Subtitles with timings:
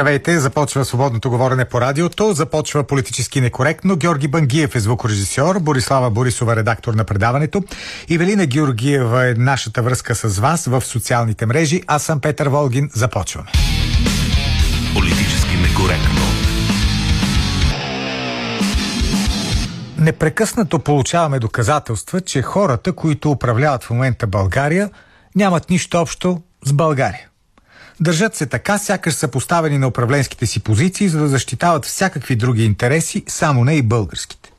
[0.00, 3.96] Здравейте, започва свободното говорене по радиото, започва политически некоректно.
[3.96, 7.62] Георги Бангиев е звукорежисьор, Борислава Борисова редактор на предаването.
[8.08, 11.82] И Велина Георгиева е нашата връзка с вас в социалните мрежи.
[11.86, 12.90] Аз съм Петър Волгин.
[12.94, 13.48] Започваме.
[14.94, 16.20] Политически некоректно.
[19.98, 24.90] Непрекъснато получаваме доказателства, че хората, които управляват в момента България,
[25.36, 27.29] нямат нищо общо с България.
[28.00, 32.64] Държат се така, сякаш са поставени на управленските си позиции, за да защитават всякакви други
[32.64, 34.52] интереси, само не и българските.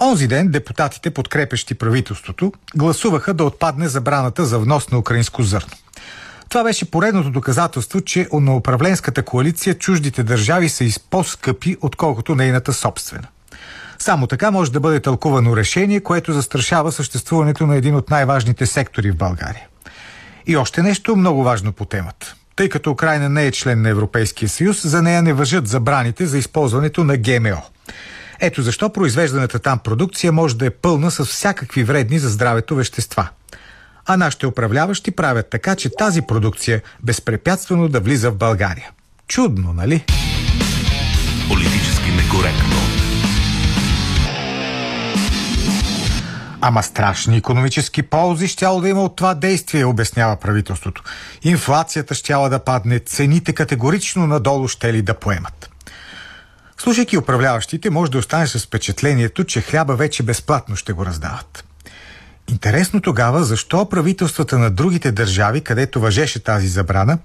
[0.00, 5.70] Онзи ден депутатите, подкрепещи правителството, гласуваха да отпадне забраната за внос на украинско зърно.
[6.48, 12.72] Това беше поредното доказателство, че на управленската коалиция чуждите държави са и по-скъпи, отколкото нейната
[12.72, 13.28] собствена.
[13.98, 19.10] Само така може да бъде тълкувано решение, което застрашава съществуването на един от най-важните сектори
[19.10, 19.66] в България.
[20.46, 22.34] И още нещо много важно по темата.
[22.56, 26.38] Тъй като Украина не е член на Европейския съюз, за нея не въжат забраните за
[26.38, 27.62] използването на ГМО.
[28.40, 33.28] Ето защо произвежданата там продукция може да е пълна с всякакви вредни за здравето вещества.
[34.06, 38.90] А нашите управляващи правят така, че тази продукция безпрепятствено да влиза в България.
[39.28, 40.04] Чудно, нали?
[41.48, 42.75] Политически некоректно.
[46.68, 51.02] Ама страшни економически ползи щяло да има от това действие, обяснява правителството.
[51.42, 55.70] Инфлацията щяла да падне, цените категорично надолу ще ли да поемат.
[56.78, 61.64] Слушайки управляващите, може да останеш с впечатлението, че хляба вече безплатно ще го раздават.
[62.48, 67.18] Интересно тогава, защо правителствата на другите държави, където въжеше тази забрана,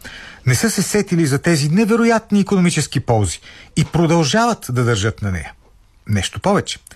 [0.46, 3.40] не са се сетили за тези невероятни економически ползи
[3.76, 5.54] и продължават да държат на нея.
[6.08, 6.80] Нещо повече–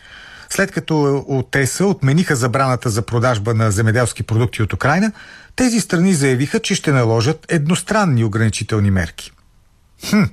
[0.55, 5.11] след като от ЕС отмениха забраната за продажба на земеделски продукти от Украина,
[5.55, 9.31] тези страни заявиха, че ще наложат едностранни ограничителни мерки.
[10.09, 10.23] Хм,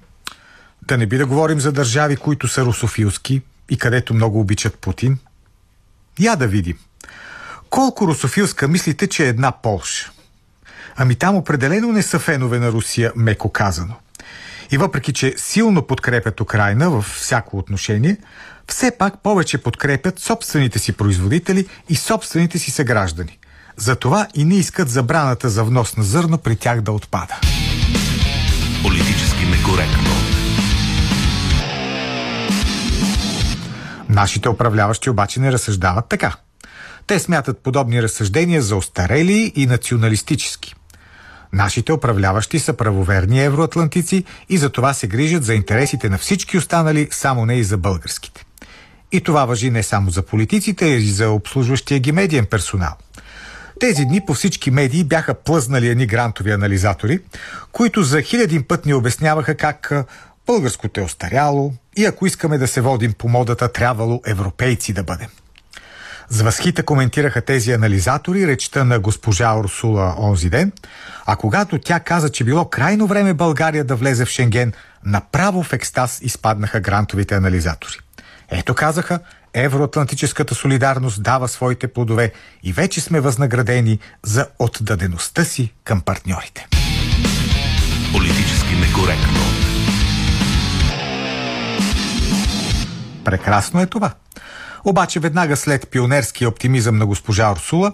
[0.82, 5.18] да не би да говорим за държави, които са русофилски и където много обичат Путин?
[6.20, 6.78] Я да видим.
[7.70, 10.12] Колко русофилска мислите, че е една Полша?
[10.96, 13.94] Ами там определено не са фенове на Русия, меко казано.
[14.70, 18.16] И въпреки, че силно подкрепят Украина във всяко отношение,
[18.68, 23.38] все пак повече подкрепят собствените си производители и собствените си съграждани.
[23.76, 27.40] Затова и не искат забраната за внос на зърно при тях да отпада.
[28.82, 30.10] Политически некоректно.
[34.08, 36.34] Нашите управляващи обаче не разсъждават така.
[37.06, 40.74] Те смятат подобни разсъждения за остарели и националистически.
[41.52, 47.08] Нашите управляващи са правоверни евроатлантици и за това се грижат за интересите на всички останали,
[47.10, 48.44] само не и за българските.
[49.12, 52.94] И това въжи не само за политиците, а и за обслужващия ги медиен персонал.
[53.80, 57.20] Тези дни по всички медии бяха плъзнали едни грантови анализатори,
[57.72, 59.92] които за хилядин път ни обясняваха как
[60.46, 65.28] българското е остаряло и ако искаме да се водим по модата, трябвало европейци да бъдем.
[66.28, 70.72] С възхита коментираха тези анализатори речта на госпожа Урсула онзи ден,
[71.26, 74.72] а когато тя каза, че било крайно време България да влезе в Шенген,
[75.04, 77.98] направо в екстаз изпаднаха грантовите анализатори.
[78.54, 79.20] Ето казаха,
[79.54, 82.32] евроатлантическата солидарност дава своите плодове
[82.62, 86.66] и вече сме възнаградени за отдадеността си към партньорите.
[88.12, 89.40] Политически некоректно.
[93.24, 94.14] Прекрасно е това.
[94.84, 97.92] Обаче веднага след пионерския оптимизъм на госпожа Орсула,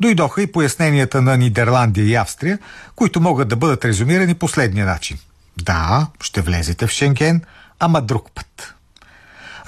[0.00, 2.58] дойдоха и поясненията на Нидерландия и Австрия,
[2.96, 5.18] които могат да бъдат резюмирани последния начин.
[5.62, 7.42] Да, ще влезете в Шенген,
[7.78, 8.74] ама друг път.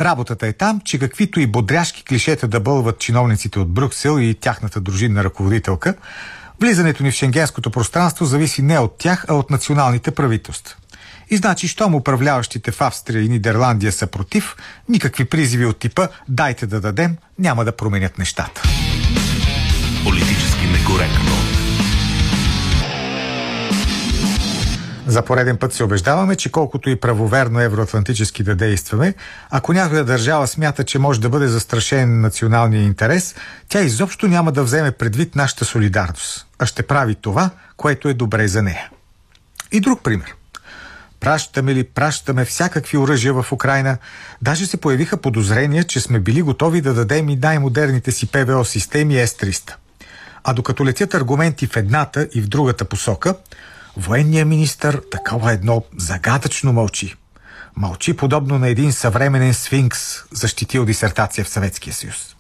[0.01, 4.81] Работата е там, че каквито и бодряшки клишета да бълват чиновниците от Брюксел и тяхната
[4.81, 5.95] дружинна ръководителка,
[6.61, 10.77] влизането ни в шенгенското пространство зависи не от тях, а от националните правителства.
[11.31, 14.57] И значи, щом управляващите в Австрия и Нидерландия са против,
[14.89, 18.63] никакви призиви от типа «дайте да дадем» няма да променят нещата.
[20.05, 21.33] Политически некоректно.
[25.07, 29.15] За пореден път се убеждаваме, че колкото и правоверно евроатлантически да действаме,
[29.51, 33.35] ако някоя държава смята, че може да бъде застрашен националния интерес,
[33.69, 38.49] тя изобщо няма да вземе предвид нашата солидарност, а ще прави това, което е добре
[38.49, 38.91] за нея.
[39.73, 40.35] И друг пример.
[41.21, 43.97] Пращаме ли, пращаме всякакви оръжия в Украина.
[44.43, 49.27] Даже се появиха подозрения, че сме били готови да дадем и най-модерните си ПВО системи
[49.27, 49.75] С-300.
[50.45, 53.35] А докато летят аргументи в едната и в другата посока,
[53.97, 57.15] Военният министр такова едно загадъчно мълчи.
[57.77, 60.01] Мълчи подобно на един съвременен сфинкс,
[60.33, 62.37] защитил дисертация в Съветския съюз.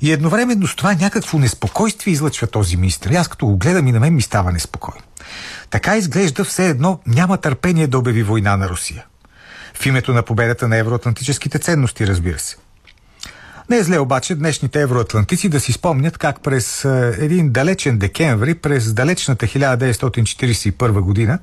[0.00, 3.20] И едновременно с това някакво неспокойствие излъчва този министр.
[3.20, 5.02] Аз като го гледам и на мен ми става неспокойно.
[5.70, 9.04] Така изглежда все едно няма търпение да обяви война на Русия.
[9.74, 12.56] В името на победата на евроатлантическите ценности, разбира се.
[13.70, 18.54] Не е зле обаче днешните евроатлантици да си спомнят как през е, един далечен декември,
[18.54, 21.38] през далечната 1941 година,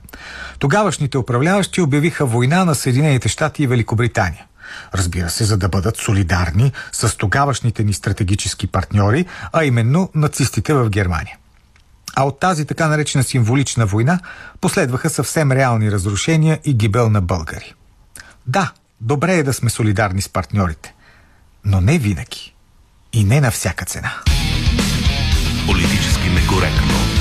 [0.60, 4.46] тогавашните управляващи обявиха война на Съединените щати и Великобритания.
[4.94, 10.90] Разбира се, за да бъдат солидарни с тогавашните ни стратегически партньори, а именно нацистите в
[10.90, 11.38] Германия.
[12.16, 14.20] А от тази така наречена символична война
[14.62, 17.74] последваха съвсем реални разрушения и гибел на българи.
[18.48, 18.72] Да,
[19.02, 20.94] добре е да сме солидарни с партньорите,
[21.64, 22.54] но не винаги
[23.12, 24.14] и не на всяка цена.
[25.68, 27.21] Политически некоректно.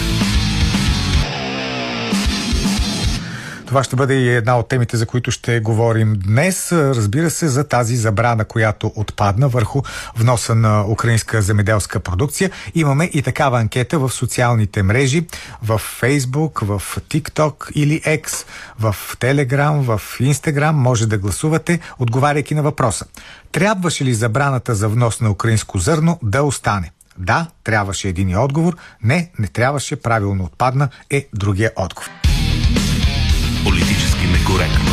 [3.71, 6.73] Това ще бъде и една от темите, за които ще говорим днес.
[6.73, 9.83] Разбира се, за тази забрана, която отпадна върху
[10.17, 12.51] вноса на украинска земеделска продукция.
[12.75, 15.27] Имаме и такава анкета в социалните мрежи,
[15.63, 18.47] в Facebook, в TikTok или X,
[18.79, 20.71] в Telegram, в Instagram.
[20.71, 23.07] Може да гласувате, отговаряйки на въпроса.
[23.53, 26.93] Трябваше ли забраната за внос на украинско зърно да остане?
[27.19, 28.77] Да, трябваше един отговор.
[29.03, 32.20] Не, не трябваше, правилно отпадна е другия отговор.
[33.65, 34.91] Политически некоректно.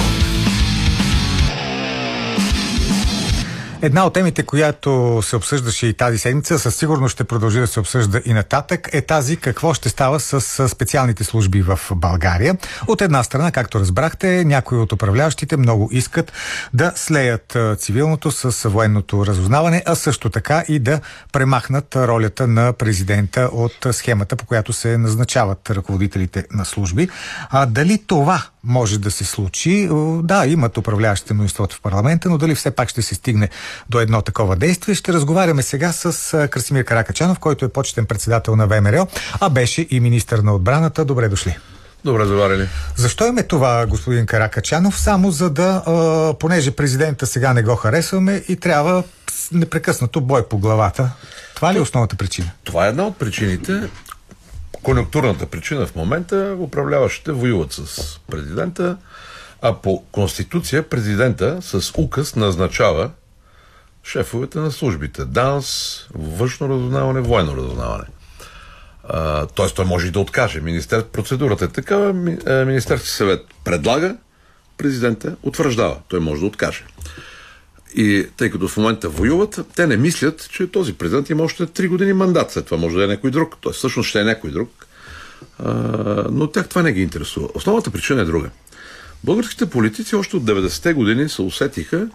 [3.81, 7.80] Една от темите, която се обсъждаше и тази седмица, със сигурност ще продължи да се
[7.80, 12.58] обсъжда и нататък, е тази какво ще става с специалните служби в България.
[12.88, 16.31] От една страна, както разбрахте, някои от управляващите много искат
[16.74, 21.00] да слеят цивилното с военното разузнаване, а също така и да
[21.31, 27.10] премахнат ролята на президента от схемата, по която се назначават ръководителите на служби.
[27.50, 29.90] А дали това може да се случи.
[30.24, 33.50] Да, имат управляващите мнозинството в парламента, но дали все пак ще се стигне
[33.90, 34.96] до едно такова действие.
[34.96, 39.08] Ще разговаряме сега с Красимир Каракачанов, който е почетен председател на ВМРО,
[39.40, 41.06] а беше и министър на отбраната.
[41.06, 41.58] Добре дошли.
[42.06, 42.68] Добре заварили.
[42.96, 45.00] Защо име това, господин Каракачанов?
[45.00, 49.04] Само за да, а, понеже президента сега не го харесваме и трябва
[49.52, 51.12] непрекъснато бой по главата.
[51.56, 52.52] Това ли е основната причина?
[52.64, 53.90] Това е една от причините
[54.88, 58.98] конъюнктурната причина в момента управляващите воюват с президента,
[59.62, 63.12] а по конституция президента с указ назначава
[64.04, 65.25] шефовете на службите.
[65.25, 68.06] ДАНС, външно разузнаване, военно разузнаване.
[69.56, 70.62] Тоест той може и да откаже.
[70.62, 71.04] Министер...
[71.04, 72.10] Процедурата е такава.
[72.45, 74.18] Е, Министерски съвет предлага,
[74.78, 75.98] президента утвърждава.
[76.07, 76.83] Той може да откаже.
[77.95, 81.88] И тъй като в момента воюват, те не мислят, че този президент има още 3
[81.88, 82.51] години мандат.
[82.51, 83.56] След това може да е някой друг.
[83.62, 84.88] Той всъщност ще е някой друг.
[85.60, 85.74] А,
[86.31, 87.50] но тях това не ги интересува.
[87.54, 88.50] Основната причина е друга.
[89.24, 92.10] Българските политици още от 90-те години се усетиха,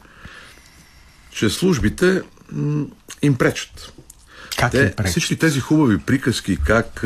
[1.30, 2.22] че службите
[3.22, 3.91] им пречат.
[4.58, 7.04] Как Те, всички тези хубави приказки, как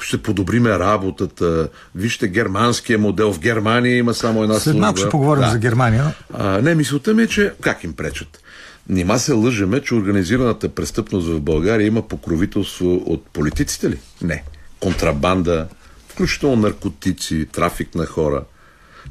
[0.00, 3.32] ще подобриме работата, вижте германския модел.
[3.32, 4.54] В Германия има само една.
[4.54, 5.50] След малко ще поговорим да.
[5.50, 6.14] за Германия.
[6.34, 8.40] А, не, мисълта ми е, че как им пречат?
[8.88, 13.98] Нима се лъжеме, че организираната престъпност в България има покровителство от политиците ли?
[14.22, 14.42] Не.
[14.80, 15.68] Контрабанда,
[16.08, 18.44] включително наркотици, трафик на хора.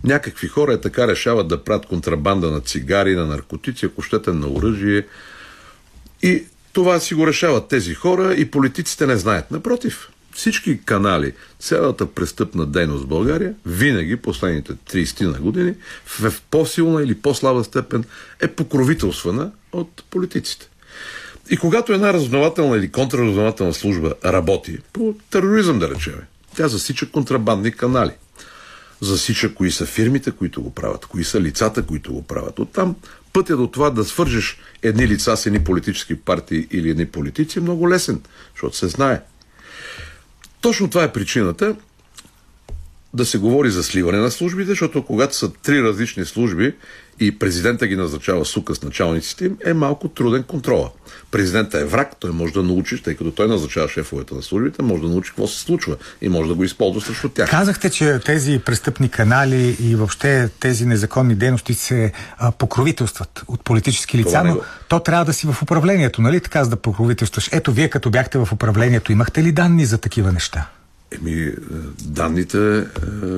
[0.04, 4.48] Някакви хора е така решават да правят контрабанда на цигари, на наркотици, ако щете на
[4.48, 5.06] оръжие.
[6.24, 9.52] И това си го решават тези хора и политиците не знаят.
[9.52, 15.74] Напротив, всички канали, цялата престъпна дейност в България, винаги последните 30 на години,
[16.06, 18.04] в по-силна или по-слаба степен
[18.42, 20.70] е покровителствана от политиците.
[21.50, 26.14] И когато една разузнавателна или контраразузнавателна служба работи по тероризъм, да речем,
[26.56, 28.12] тя засича контрабандни канали.
[29.02, 32.60] Засича кои са фирмите, които го правят, кои са лицата, които го правят.
[32.60, 32.96] Оттам
[33.34, 37.62] пътя до това да свържеш едни лица с едни политически партии или едни политици е
[37.62, 38.22] много лесен,
[38.54, 39.22] защото се знае.
[40.62, 41.76] Точно това е причината
[43.14, 46.76] да се говори за сливане на службите, защото когато са три различни служби
[47.20, 50.90] и президента ги назначава сука с началниците им, е малко труден контрола.
[51.32, 55.02] Президента е враг, той може да научи, тъй като той назначава шефовете на службите, може
[55.02, 57.50] да научи какво се случва и може да го използва срещу тях.
[57.50, 64.18] Казахте, че тези престъпни канали и въобще тези незаконни дейности се а, покровителстват от политически
[64.18, 67.50] лица, но то трябва да си в управлението, нали така, за да покровителстваш.
[67.52, 70.68] Ето, вие като бяхте в управлението, имахте ли данни за такива неща?
[71.12, 71.54] Еми, е,
[72.02, 72.84] данните е,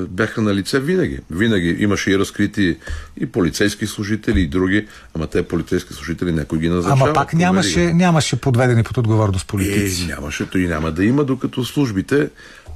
[0.09, 1.19] бяха на лице винаги.
[1.29, 2.77] Винаги имаше и разкрити
[3.17, 7.05] и полицейски служители, и други, ама те полицейски служители някой ги назначава.
[7.05, 10.03] Ама пак нямаше, нямаше подведени под отговорност политици.
[10.03, 12.29] Е, нямаше, то и няма да има, докато службите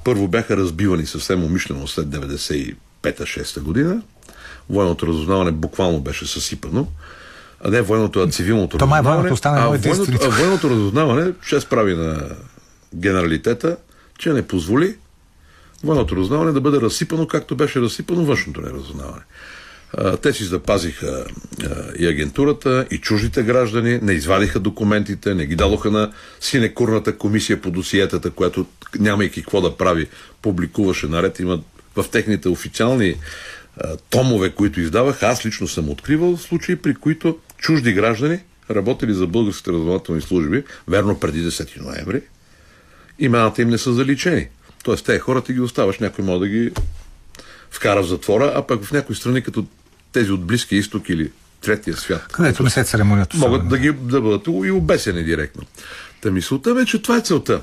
[0.03, 4.01] първо бяха разбивани съвсем умишлено след 95-6 година.
[4.69, 6.87] Военното разузнаване буквално беше съсипано.
[7.63, 9.21] А не военното, а цивилното Това разузнаване.
[9.21, 12.29] Военното стана а, военното, а военното разузнаване ще справи на
[12.95, 13.77] генералитета,
[14.17, 14.95] че не позволи
[15.83, 19.21] военното разузнаване да бъде разсипано, както беше разсипано външното неразузнаване.
[20.21, 21.25] Те си запазиха
[21.99, 27.71] и агентурата, и чуждите граждани, не извадиха документите, не ги дадоха на синекурната комисия по
[27.71, 28.65] досиетата, която
[28.99, 30.07] нямайки какво да прави,
[30.41, 31.39] публикуваше наред.
[31.39, 31.61] Има
[31.95, 33.15] в техните официални
[34.09, 38.39] томове, които издавах, аз лично съм откривал случаи, при които чужди граждани,
[38.71, 42.21] работили за българските разузнавателни служби, верно преди 10 ноември,
[43.19, 44.47] имената им не са заличени.
[44.83, 46.71] Тоест, тези хора ти ги оставаш, някой може да ги
[47.71, 49.65] вкара в затвора, а пък в някои страни, като
[50.11, 51.31] тези от Близкия изток или
[51.61, 52.27] третия свят.
[52.31, 53.33] Където не се церемонят.
[53.33, 55.63] Могат да, ги, да бъдат и обесени директно.
[56.21, 57.61] Та мисълта бе, че това е целта.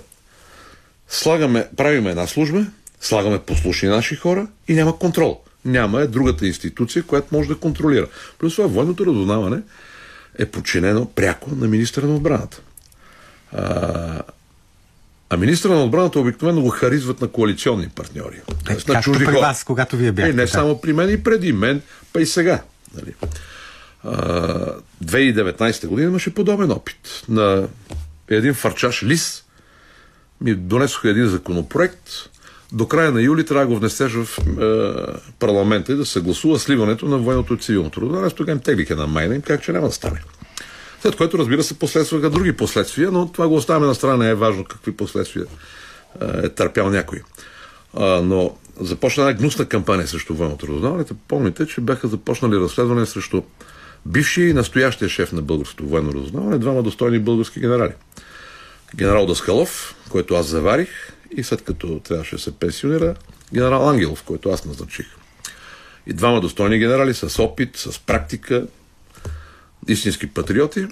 [1.09, 2.67] Слагаме, правиме една служба,
[3.01, 5.41] слагаме послушни наши хора и няма контрол.
[5.65, 8.07] Няма е другата институция, която може да контролира.
[8.39, 9.63] Плюс това военното разузнаване
[10.39, 12.61] е подчинено пряко на министра на отбраната.
[13.53, 14.21] А,
[15.33, 18.41] а министра на отбраната обикновено го харизват на коалиционни партньори.
[18.71, 20.31] Е, на чужди при вас, когато вие бяхте.
[20.31, 20.49] Е, не да.
[20.49, 22.63] само при мен, и преди мен, па и сега.
[22.95, 23.15] Нали.
[24.05, 24.67] А,
[25.05, 27.25] 2019 година имаше подобен опит.
[27.29, 27.69] На
[28.29, 29.45] един фарчаш лис
[30.41, 32.11] ми донесоха един законопроект.
[32.73, 34.93] До края на юли трябва да го внесеш в е,
[35.39, 38.23] парламента и да се гласува сливането на военното и цивилното.
[38.25, 40.23] Аз тогава им теглиха на майна им, как че няма да стане.
[41.03, 44.35] След което, разбира се, последстваха други последствия, но това го оставяме на страна, не е
[44.35, 45.45] важно какви последствия
[46.43, 47.21] е търпял някой.
[48.23, 51.05] Но започна една гнусна кампания срещу военното разузнаване.
[51.29, 53.43] Помните, че бяха започнали разследване срещу
[54.07, 57.93] бившия и настоящия шеф на българското военно разузнаване, двама достойни български генерали.
[58.97, 60.89] Генерал Даскалов, който аз заварих,
[61.37, 63.15] и след като трябваше да се пенсионира,
[63.55, 65.07] генерал Ангелов, който аз назначих.
[66.07, 68.67] И двама достойни генерали с опит, с практика,
[69.89, 70.87] истински патриоти,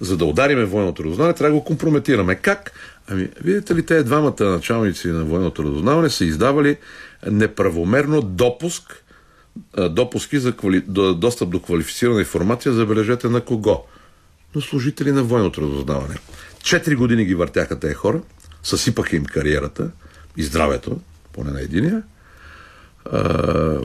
[0.00, 2.34] за да удариме военното разузнаване, трябва да го компрометираме.
[2.34, 2.72] Как?
[3.08, 6.76] Ами, видите ли, те двамата началници на военното разузнаване са издавали
[7.30, 9.04] неправомерно допуск,
[9.90, 10.80] допуски за квали...
[11.16, 13.86] достъп до квалифицирана информация, забележете на кого?
[14.54, 16.14] На служители на военното разузнаване.
[16.62, 18.20] Четири години ги въртяха тези хора,
[18.62, 19.90] съсипаха им кариерата
[20.36, 21.00] и здравето,
[21.32, 22.02] поне на единия,
[23.12, 23.78] а,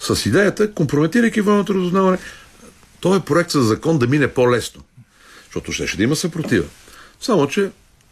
[0.00, 2.18] с идеята, компрометирайки военното разузнаване,
[3.04, 4.82] този проект за закон да мине по-лесно.
[5.44, 6.64] Защото ще, ще да има съпротива.
[7.20, 7.70] Само, че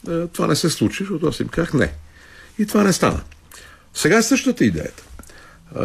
[0.09, 1.93] е, това не се случи, защото аз им казах не.
[2.59, 3.21] И това не стана.
[3.95, 5.05] Сега е същата идеята.
[5.77, 5.81] Е,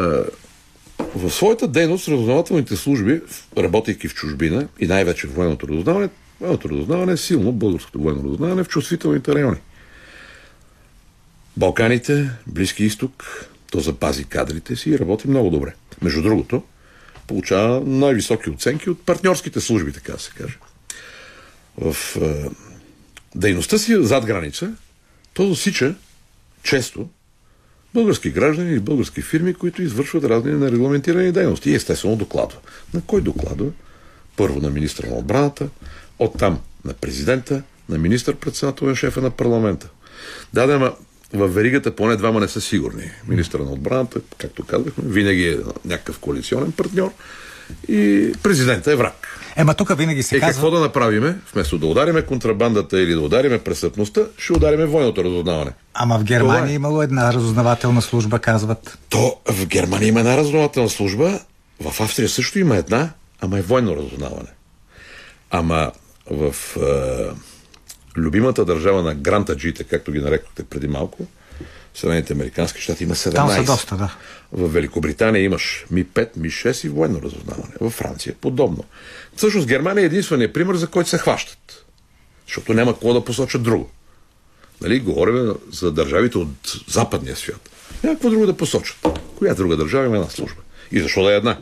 [1.15, 3.21] в своята дейност разузнавателните служби,
[3.57, 6.09] работейки в чужбина и най-вече в военното разузнаване,
[6.41, 9.57] военното разузнаване е силно, българското военно разузнаване в чувствителните райони.
[11.57, 15.73] Балканите, Близки изток, то запази кадрите си и работи много добре.
[16.01, 16.63] Между другото,
[17.27, 20.57] получава най-високи оценки от партньорските служби, така да се каже.
[21.77, 22.49] В е,
[23.35, 24.71] дейността си зад граница,
[25.33, 25.95] то засича
[26.63, 27.09] често
[27.93, 31.69] български граждани или български фирми, които извършват разни нерегламентирани дейности.
[31.69, 32.59] И естествено докладва.
[32.93, 33.71] На кой докладва?
[34.35, 35.69] Първо на министра на отбраната,
[36.19, 39.89] оттам на президента, на министър-председател и шефа на парламента.
[40.53, 40.95] Да, да,
[41.33, 43.11] в веригата поне двама не са сигурни.
[43.27, 47.11] Министър на отбраната, както казахме, винаги е някакъв коалиционен партньор
[47.87, 49.39] и президента е враг.
[49.55, 50.53] Ема тук винаги се е, казва...
[50.53, 51.35] какво да направиме?
[51.53, 55.71] Вместо да удариме контрабандата или да удариме престъпността, ще удариме военното разузнаване.
[55.93, 56.75] Ама в Германия е.
[56.75, 58.97] имало една разузнавателна служба, казват.
[59.09, 61.39] То в Германия има една разузнавателна служба,
[61.81, 63.09] в Австрия също има една,
[63.41, 64.49] ама е военно разузнаване.
[65.51, 65.91] Ама
[66.31, 67.29] в е,
[68.17, 71.27] любимата държава на грантаджите, както ги нарекохте преди малко,
[71.97, 73.35] Съединените Американски щати има 17.
[73.35, 74.15] Там са доста, да.
[74.51, 77.73] В Великобритания имаш Ми-5, Ми-6 и военно разузнаване.
[77.81, 78.83] Във Франция подобно.
[79.35, 81.85] Всъщност Германия е единственият пример, за който се хващат.
[82.47, 83.89] Защото няма какво да посочат друго.
[84.81, 87.69] Нали, говорим за държавите от западния свят.
[88.03, 88.97] Няма какво друго да посочат.
[89.37, 90.61] Коя друга държава има една служба?
[90.91, 91.57] И защо да е една?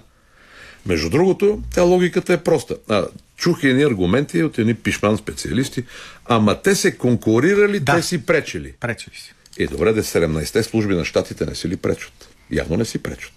[0.86, 2.78] Между другото, тя логиката е проста.
[2.90, 5.84] А, чух едни аргументи от едни пишман специалисти,
[6.26, 7.96] ама те се конкурирали, да.
[7.96, 8.74] те си пречели.
[8.80, 9.34] Пречели си.
[9.60, 12.30] Е, добре, да 17-те служби на щатите не си ли пречат?
[12.52, 13.34] Явно не си пречат.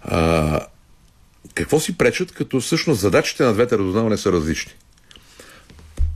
[0.00, 0.60] А,
[1.54, 4.72] какво си пречат, като всъщност задачите на двете разузнаване са различни?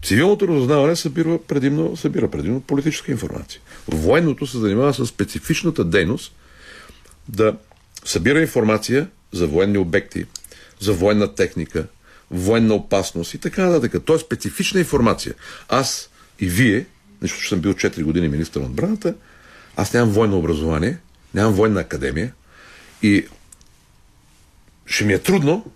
[0.04, 3.60] Цивилното разузнаване събира предимно, събира предимно политическа информация.
[3.88, 6.34] Военното се занимава с специфичната дейност
[7.28, 7.56] да
[8.04, 10.26] събира информация за военни обекти,
[10.80, 11.86] за военна техника,
[12.30, 14.02] военна опасност и така нататък.
[14.04, 15.34] То е специфична информация.
[15.68, 16.86] Аз и вие,
[17.22, 19.14] защото съм бил 4 години министър на отбраната,
[19.76, 20.98] аз нямам военно образование,
[21.34, 22.32] нямам военна академия
[23.02, 23.26] и
[24.86, 25.72] ще ми е трудно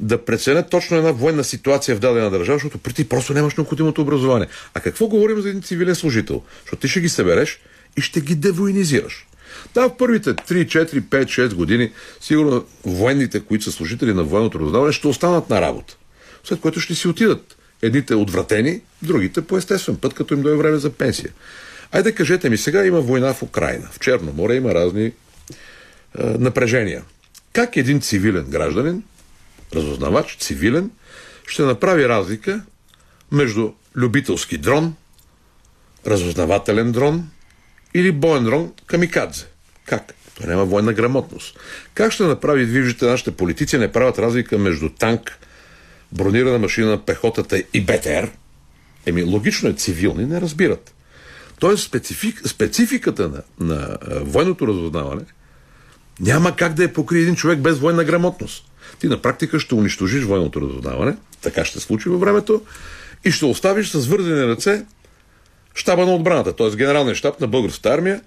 [0.00, 4.02] да преценят точно една военна ситуация в дадена държава, защото при ти просто нямаш необходимото
[4.02, 4.48] образование.
[4.74, 6.42] А какво говорим за един цивилен служител?
[6.62, 7.60] Защото ти ще ги събереш
[7.96, 9.26] и ще ги девоинизираш.
[9.74, 14.60] Да, в първите 3, 4, 5, 6 години, сигурно военните, които са служители на военното
[14.60, 15.96] разузнаване, ще останат на работа.
[16.44, 17.56] След което ще си отидат.
[17.82, 21.30] Едните отвратени, другите по естествен път, като им дойде време за пенсия.
[21.92, 23.88] Айде кажете ми, сега има война в Украина.
[23.92, 25.12] В Черно море има разни е,
[26.18, 27.02] напрежения.
[27.52, 29.02] Как един цивилен гражданин,
[29.74, 30.90] разузнавач, цивилен,
[31.46, 32.62] ще направи разлика
[33.32, 34.94] между любителски дрон,
[36.06, 37.28] разузнавателен дрон
[37.94, 39.44] или боен дрон камикадзе?
[39.86, 40.14] Как?
[40.34, 41.58] Той няма военна грамотност.
[41.94, 45.38] Как ще направи, виждате, нашите политици не правят разлика между танк,
[46.12, 48.30] бронирана машина на пехотата и БТР?
[49.06, 50.94] Еми, логично е, цивилни не разбират.
[51.58, 55.22] Тоест, специфик, спецификата на, на военното разузнаване
[56.20, 58.64] няма как да я покрие един човек без военна грамотност.
[58.98, 62.62] Ти на практика ще унищожиш военното разузнаване, така ще случи във времето,
[63.24, 64.84] и ще оставиш с вързани ръце
[65.74, 66.76] щаба на отбраната, т.е.
[66.76, 68.20] генералния щаб на българската армия,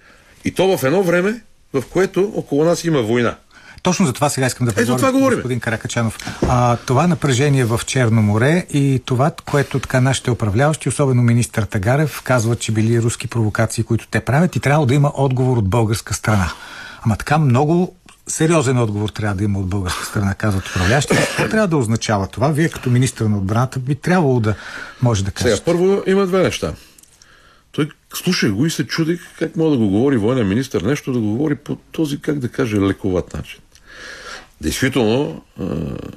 [0.44, 1.40] и то в едно време,
[1.72, 3.36] в което около нас има война.
[3.82, 5.36] Точно за това сега искам да Ето това говорим.
[5.36, 6.18] господин Каракачанов.
[6.48, 12.22] А, това напрежение в Черно море и това, което така нашите управляващи, особено министър Тагарев,
[12.22, 16.14] казват, че били руски провокации, които те правят и трябва да има отговор от българска
[16.14, 16.52] страна.
[17.02, 17.94] Ама така много
[18.26, 21.16] сериозен отговор трябва да има от българска страна, казват управляващи.
[21.16, 22.48] Какво трябва да означава това?
[22.48, 24.54] Вие като министър на отбраната би трябвало да
[25.02, 25.56] може да кажете.
[25.56, 26.72] Сега, първо има две неща.
[27.72, 31.18] Той слушах го и се чудих как мога да го говори военен министр нещо да
[31.18, 33.60] го говори по този, как да кажа, лековат начин.
[34.60, 35.44] Действително,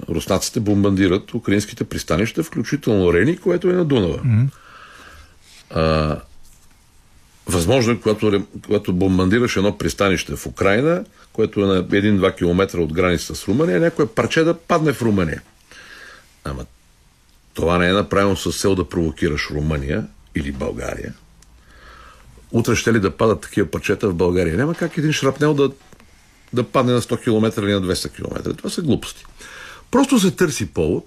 [0.10, 4.18] руснаците бомбандират украинските пристанища, включително Рени, което е на Дунава.
[4.18, 4.48] Mm-hmm.
[5.70, 6.18] А,
[7.48, 12.94] възможно е, когато, когато бомбандираш едно пристанище в Украина, което е на 1-2 км от
[12.94, 15.42] граница с Румъния, някое парче да падне в Румъния.
[16.44, 16.66] Ама
[17.54, 21.14] това не е направено с цел да провокираш Румъния или България.
[22.52, 24.58] Утре ще ли да падат такива парчета в България?
[24.58, 25.72] Няма как един шрапнел да
[26.54, 28.54] да падне на 100 км или на 200 км.
[28.54, 29.26] Това са глупости.
[29.92, 31.06] Просто се търси повод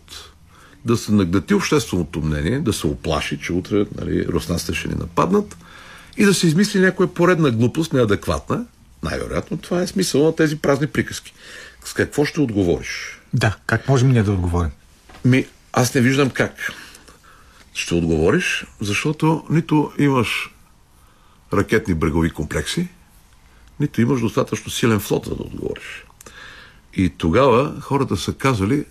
[0.84, 5.56] да се нагдати общественото мнение, да се оплаши, че утре нали, руснаците ще ни нападнат
[6.16, 8.66] и да се измисли някоя поредна глупост, неадекватна.
[9.02, 11.34] Най-вероятно това е смисъл на тези празни приказки.
[11.84, 13.20] С какво ще отговориш?
[13.34, 14.70] Да, как можем ние да отговорим?
[15.24, 16.72] Ми, аз не виждам как.
[17.74, 20.53] Ще отговориш, защото нито имаш
[21.54, 22.88] ракетни брегови комплекси,
[23.80, 26.04] нито имаш достатъчно силен флот, за да отговориш.
[26.94, 28.84] И тогава хората са казали,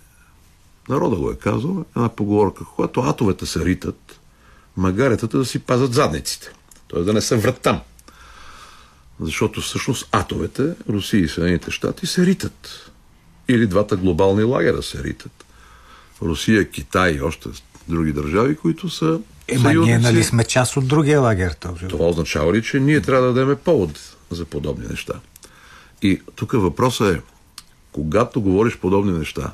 [0.88, 4.20] народа го е казал, една поговорка, когато атовете се ритат,
[4.76, 6.52] магаретата да си пазят задниците.
[6.90, 7.00] Т.е.
[7.00, 7.80] да не се врат там.
[9.20, 12.90] Защото всъщност атовете, Русия и Съединените щати, се ритат.
[13.48, 15.44] Или двата глобални лагера се ритат.
[16.22, 17.48] Русия, Китай и още
[17.88, 21.52] други държави, които са Ема ние нали сме част от другия лагер?
[21.52, 21.88] Този.
[21.88, 25.12] Това означава ли, че ние трябва да дадем повод за подобни неща?
[26.02, 27.20] И тук въпросът е,
[27.92, 29.52] когато говориш подобни неща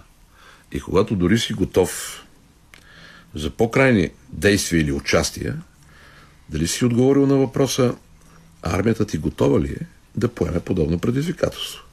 [0.72, 2.22] и когато дори си готов
[3.34, 5.56] за по-крайни действия или участия,
[6.48, 7.94] дали си отговорил на въпроса
[8.62, 11.84] армията ти готова ли е да поеме подобно предизвикателство?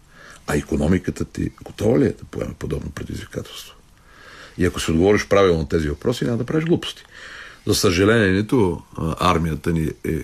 [0.47, 3.75] А економиката ти готова ли е да поеме подобно предизвикателство?
[4.57, 7.03] И ако се отговориш правилно на тези въпроси, няма да правиш глупости.
[7.67, 8.81] За съжаление, нито
[9.19, 10.23] армията ни е,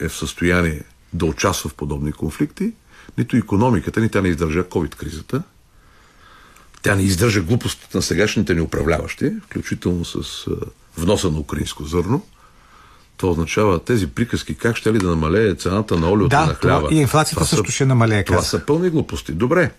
[0.00, 2.72] е в състояние да участва в подобни конфликти,
[3.18, 5.42] нито економиката ни, тя не издържа COVID-кризата.
[6.82, 10.46] Тя не издържа глупостите на сегашните ни управляващи, включително с
[10.98, 12.26] вноса на украинско зърно.
[13.20, 16.78] Това означава тези приказки как ще ли да намалее цената на олиото да, на хляба.
[16.78, 18.24] Това, и инфлацията това също са, ще намалее.
[18.24, 19.32] Това са пълни глупости.
[19.32, 19.70] Добре.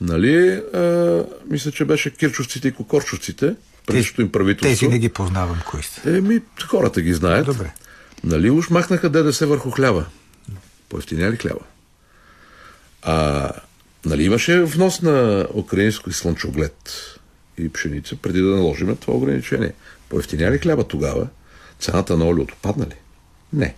[0.00, 3.54] Нали, а, мисля, че беше кирчовците и кокорчовците,
[3.86, 4.70] предишното им правителство.
[4.70, 6.16] Тези не ги познавам, кои сте.
[6.16, 7.46] Еми, хората ги знаят.
[7.46, 7.72] Добре.
[8.24, 10.04] Нали уж махнаха ДДС върху хляба?
[10.88, 11.60] Поевтиня ли хляба?
[13.02, 13.50] А,
[14.04, 16.92] нали имаше внос на украинско и слънчоглед
[17.58, 19.72] и пшеница преди да наложим това ограничение?
[20.08, 21.26] Поевтиня ли хляба тогава?
[21.80, 22.94] Цената на олиото падна ли?
[23.52, 23.74] Не.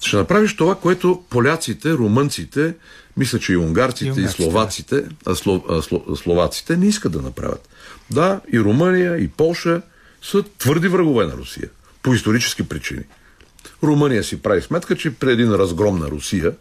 [0.00, 2.74] Ще направиш това, което поляците, румънците,
[3.16, 7.22] мисля, че и унгарците, и, и словаците, а, сло, а, сло, словаците не искат да
[7.22, 7.68] направят.
[8.10, 9.82] Да, и Румъния, и Полша
[10.22, 11.68] са твърди врагове на Русия.
[12.02, 13.02] По исторически причини.
[13.82, 16.52] Румъния си прави сметка, че при един разгром на Русия,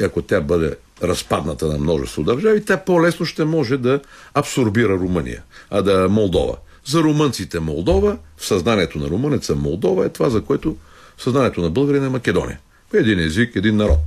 [0.00, 4.00] и ако тя бъде разпадната на множество държави, тя по-лесно ще може да
[4.34, 6.56] абсорбира Румъния, а да Молдова.
[6.84, 10.76] За румънците Молдова, в съзнанието на румънеца Молдова е това, за което
[11.16, 12.60] в съзнанието на българина е Македония.
[12.94, 14.00] Един език, един народ.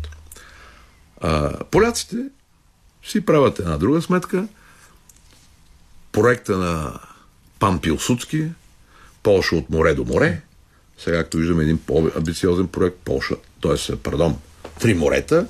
[1.22, 2.18] А, поляците
[3.04, 4.48] си правят една друга сметка.
[6.12, 7.00] проекта на
[7.60, 8.46] Пан Пилсудски,
[9.24, 10.42] Полша от море до море.
[10.98, 13.96] Сега, както виждаме, един по-амбициозен проект, Полша, т.е.
[13.96, 14.38] пардон,
[14.80, 15.48] три морета,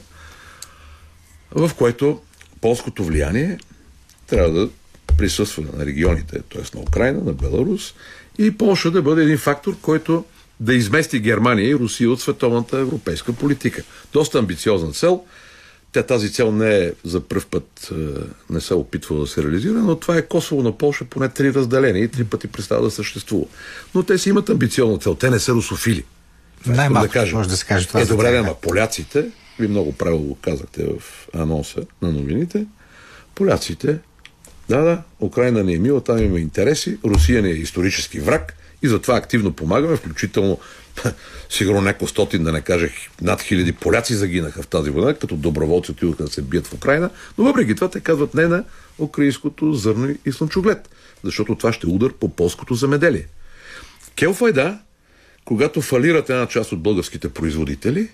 [1.52, 2.22] в което
[2.62, 3.60] полското влияние
[4.28, 4.70] трябва да
[5.18, 6.78] присъства на регионите, т.е.
[6.78, 7.94] на Украина, на Беларус
[8.38, 10.26] и Полша да бъде един фактор, който
[10.60, 13.84] да измести Германия и Русия от световната европейска политика.
[14.14, 15.24] Доста амбициозна цел.
[15.92, 17.96] Тя тази цел не е за първ път, е,
[18.50, 22.04] не се опитва да се реализира, но това е Косово на Польша поне три разделения
[22.04, 23.46] и три пъти представа да съществува.
[23.96, 25.16] Но те си имат амбициозна цел.
[25.16, 26.04] Те не са русофили.
[26.66, 27.38] Най-малко да кажем.
[27.38, 28.02] може да се каже това.
[28.02, 29.26] Е, добре, да, поляците,
[29.60, 32.66] ви много правилно го казахте в анонса на новините,
[33.36, 34.00] поляците,
[34.70, 38.88] да, да, Украина не е мила, там има интереси, Русия не е исторически враг и
[38.88, 40.60] затова активно помагаме, включително
[41.50, 45.92] сигурно няколко стотин, да не кажех, над хиляди поляци загинаха в тази война, като доброволци
[45.92, 48.64] отидоха да се бият в Украина, но въпреки това те казват не на
[49.00, 50.90] украинското зърно и слънчоглед,
[51.24, 53.28] защото това ще удар по полското замеделие.
[54.16, 54.80] Келфайда,
[55.46, 58.10] когато фалират една част от българските производители,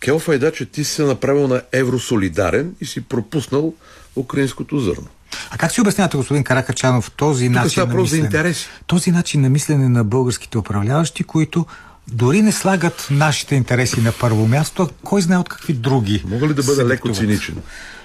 [0.00, 3.74] Келфайда, че ти се направил на евросолидарен и си пропуснал
[4.18, 5.06] украинското зърно.
[5.50, 8.54] А как си обяснявате, господин Каракачанов, този Тук начин на мислене,
[8.86, 11.66] този начин на мислене на българските управляващи, които
[12.08, 16.24] дори не слагат нашите интереси на първо място, а кой знае от какви други.
[16.26, 17.56] Мога ли да бъда леко циничен?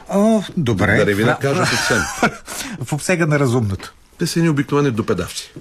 [0.10, 0.98] О, добре.
[0.98, 2.02] Да не ви накажа съвсем.
[2.86, 3.94] в обсега на разумното.
[4.20, 5.54] Те са ни обикновени допедавци.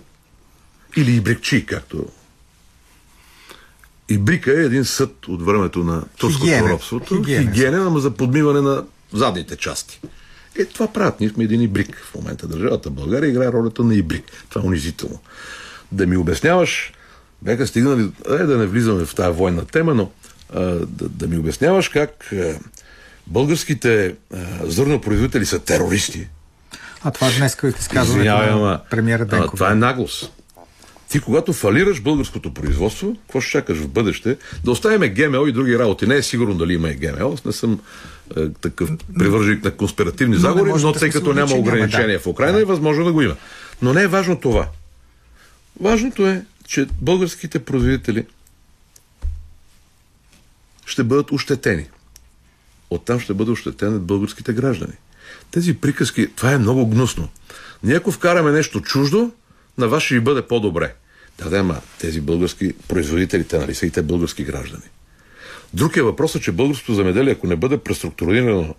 [0.97, 2.07] Или ибрикчи, както
[4.09, 7.25] Ибрика е един съд от времето на турското робството.
[7.25, 10.01] Хигиенен, ама за подмиване на задните части.
[10.59, 11.21] Е, това правят.
[11.21, 12.47] Ние сме един ибрик в момента.
[12.47, 14.25] Държавата България играе ролята на ибрик.
[14.49, 15.19] Това е унизително.
[15.93, 16.93] Да ми обясняваш,
[17.43, 20.11] бяха стигнали, е, да не влизаме в тази военна тема, но
[20.55, 22.59] а, да, да ми обясняваш как а,
[23.27, 26.29] българските а, зърнопроизводители са терористи.
[27.05, 29.55] А това днес изказването на премиера Денков.
[29.55, 30.33] Това е наглост.
[31.09, 34.37] Ти, когато фалираш българското производство, какво ще чакаш в бъдеще?
[34.65, 36.07] Да оставяме ГМО и други работи.
[36.07, 37.33] Не е сигурно дали има и ГМО.
[37.33, 37.79] Аз не съм е,
[38.61, 42.23] такъв привърженик на конспиративни но заговори, но тъй като няма ограничения да.
[42.23, 42.63] в Украина, да.
[42.63, 43.37] е възможно да го има.
[43.83, 44.69] Но не е важно това.
[45.81, 48.27] Важното е, че българските производители
[50.87, 51.87] ще бъдат ощетени.
[52.91, 54.93] Оттам ще бъдат ощетени българските граждани.
[55.51, 57.29] Тези приказки, това е много гнусно.
[57.83, 59.33] Ние ако вкараме нещо чуждо,
[59.79, 60.95] на вас ще ви бъде по-добре.
[61.39, 64.85] Да, да, ама тези български производители, те нали са и те български граждани.
[65.75, 68.75] Друг е въпросът, че българското замеделие, ако не бъде преструктурирано,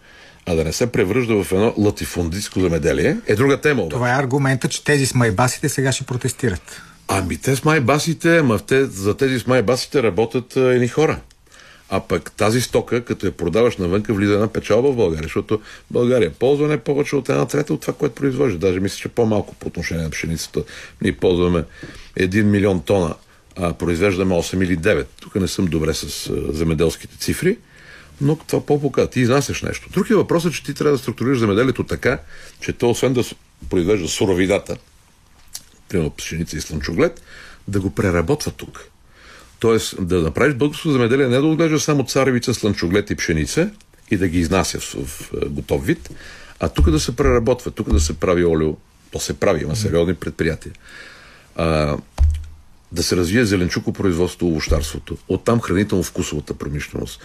[0.46, 3.82] а да не се превръжда в едно латифундистско замеделие, е друга тема.
[3.82, 3.94] Обаче.
[3.94, 6.82] Това е аргумента, че тези с майбасите сега ще протестират.
[7.08, 11.20] Ами те с майбасите, ама те, за тези с майбасите работят едни хора.
[11.90, 16.32] А пък тази стока, като я продаваш навънка, влиза една печалба в България, защото България
[16.32, 18.60] ползва не повече от една трета от това, което произвежда.
[18.60, 20.64] Даже мисля, че по-малко по отношение на пшеницата.
[21.02, 21.64] Ние ползваме
[22.20, 23.16] 1 милион тона,
[23.56, 25.06] а произвеждаме 8 или 9.
[25.22, 27.58] Тук не съм добре с земеделските цифри,
[28.22, 29.08] но това по-пока.
[29.08, 29.90] Ти изнасяш нещо.
[29.90, 32.20] Друг е въпросът, че ти трябва да структурираш земеделието така,
[32.62, 33.24] че то освен да
[33.70, 34.78] произвежда суровидата,
[35.90, 37.22] примерно пшеница и слънчоглед,
[37.68, 38.86] да го преработва тук.
[39.60, 43.70] Тоест да направиш българско земеделие не да отглежда само царевица, слънчоглед и пшеница
[44.12, 46.10] и да ги изнася в, в готов вид,
[46.60, 48.76] а тук да се преработва, тук да се прави олио,
[49.12, 50.74] то се прави, има сериозни предприятия.
[51.56, 51.98] А,
[52.94, 57.22] да се развие зеленчукопроизводство, овощарството, оттам хранително-вкусовата промишленост.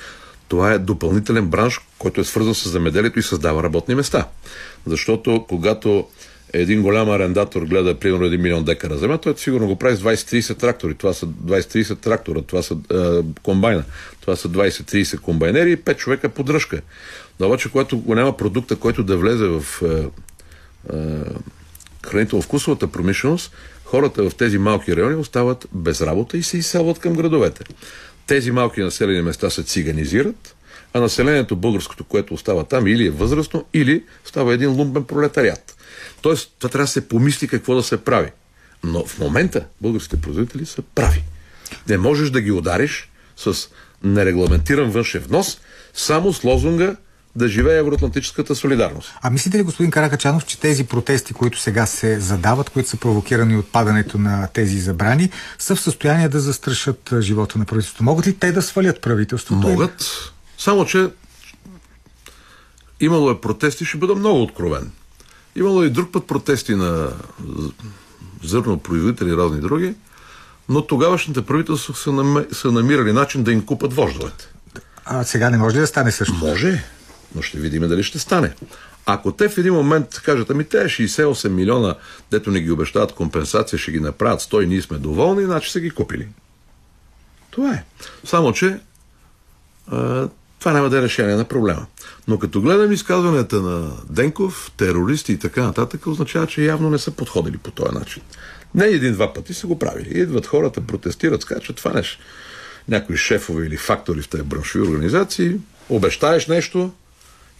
[0.48, 4.28] Това е допълнителен бранш, който е свързан с земеделието и създава работни места.
[4.86, 6.08] Защото когато
[6.52, 10.58] един голям арендатор гледа примерно 1 милион декара земя, той сигурно го прави с 20-30
[10.58, 10.94] трактори.
[10.94, 12.96] Това са 20-30 трактора, това са е,
[13.42, 13.84] комбайна,
[14.20, 16.80] това са 20-30 комбайнери и 5 човека поддръжка.
[17.40, 20.06] Но обаче, когато го няма продукта, който да влезе в е,
[20.92, 21.06] е,
[22.02, 23.52] хранително-вкусовата промишленост,
[23.90, 27.64] хората в тези малки райони остават без работа и се изселват към градовете.
[28.26, 30.56] Тези малки населени места се циганизират,
[30.94, 35.76] а населението българското, което остава там, или е възрастно, или става един лумбен пролетариат.
[36.22, 38.30] Тоест, това трябва да се помисли какво да се прави.
[38.84, 41.24] Но в момента българските производители са прави.
[41.88, 43.68] Не можеш да ги удариш с
[44.04, 45.60] нерегламентиран външен внос,
[45.94, 46.96] само с лозунга
[47.38, 49.14] да живее евроатлантическата солидарност.
[49.22, 53.56] А мислите ли, господин Каракачанов, че тези протести, които сега се задават, които са провокирани
[53.56, 58.04] от падането на тези забрани, са в състояние да застрашат живота на правителството?
[58.04, 59.68] Могат ли те да свалят правителството?
[59.68, 60.32] Могат.
[60.58, 61.08] Само, че
[63.00, 64.90] имало е протести, ще бъда много откровен.
[65.56, 67.08] Имало и друг път протести на
[68.44, 69.94] зърнопроизводители и разни други,
[70.68, 71.94] но тогавашните правителства
[72.52, 74.48] са намирали начин да им купат вождовете.
[75.04, 76.34] А сега не може ли да стане също?
[76.34, 76.84] Може.
[77.34, 78.54] Но ще видим дали ще стане.
[79.06, 81.94] Ако те в един момент кажат, ами те 68 милиона,
[82.30, 85.80] дето не ги обещават компенсация, ще ги направят 100 и ние сме доволни, значи са
[85.80, 86.28] ги купили.
[87.50, 87.84] Това е.
[88.24, 88.80] Само, че
[89.86, 91.86] а, това няма да е решение на проблема.
[92.28, 97.10] Но като гледам изказванията на Денков, терористи и така нататък, означава, че явно не са
[97.10, 98.22] подходили по този начин.
[98.74, 100.20] Не един-два пъти са го правили.
[100.20, 102.18] Идват хората, протестират, скачат, това нещо.
[102.88, 105.56] Някои шефове или фактори в тези браншови организации,
[105.88, 106.92] обещаеш нещо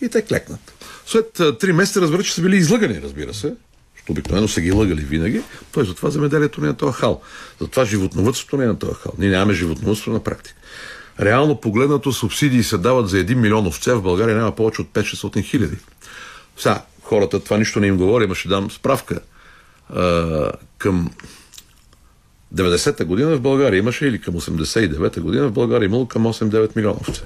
[0.00, 0.60] и те клекнат.
[1.06, 3.54] След три месеца разбира, че са били излъгани, разбира се,
[3.96, 7.22] защото обикновено са ги лъгали винаги, той затова земеделието не е на този хал.
[7.60, 9.12] Затова животновътството не е на този хал.
[9.18, 10.60] Ние нямаме животновътство на практика.
[11.20, 15.44] Реално погледнато субсидии се дават за 1 милион овце, в България няма повече от 5-600
[15.44, 15.76] хиляди.
[16.56, 19.20] Сега, хората това нищо не им говори, ама ще дам справка.
[19.90, 21.10] А, към
[22.54, 26.96] 90-та година в България имаше, или към 89-та година в България имало към 8-9 милиона
[27.00, 27.22] овце.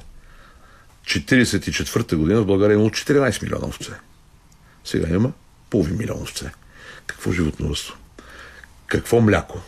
[1.07, 3.93] 44-та година в България имало 14 милиона овце.
[4.85, 5.33] Сега има
[5.71, 6.53] половин милион овце.
[7.07, 7.97] Какво животновътство?
[8.87, 9.61] Какво мляко?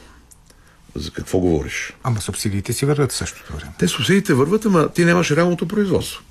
[0.94, 1.92] За какво говориш?
[2.02, 3.72] Ама субсидиите си върват в същото време.
[3.78, 6.22] Те субсидиите върват, ама ти нямаш реалното производство.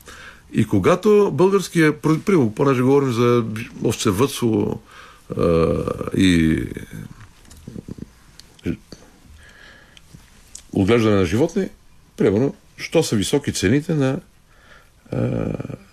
[0.54, 3.44] И когато българския, примерно, понеже говорим за
[3.84, 4.82] овцевътство
[6.18, 6.64] и
[10.72, 11.70] отглеждане на животни,
[12.18, 14.20] примерно, що са високи цените на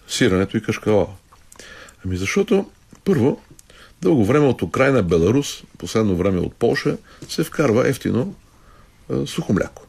[0.08, 1.06] сирането и кашкала.
[2.04, 2.70] Ами защото,
[3.04, 3.40] първо,
[4.02, 6.96] дълго време от Украина, Беларус, последно време от Полша,
[7.28, 8.34] се вкарва ефтино
[9.12, 9.86] а, сухо мляко.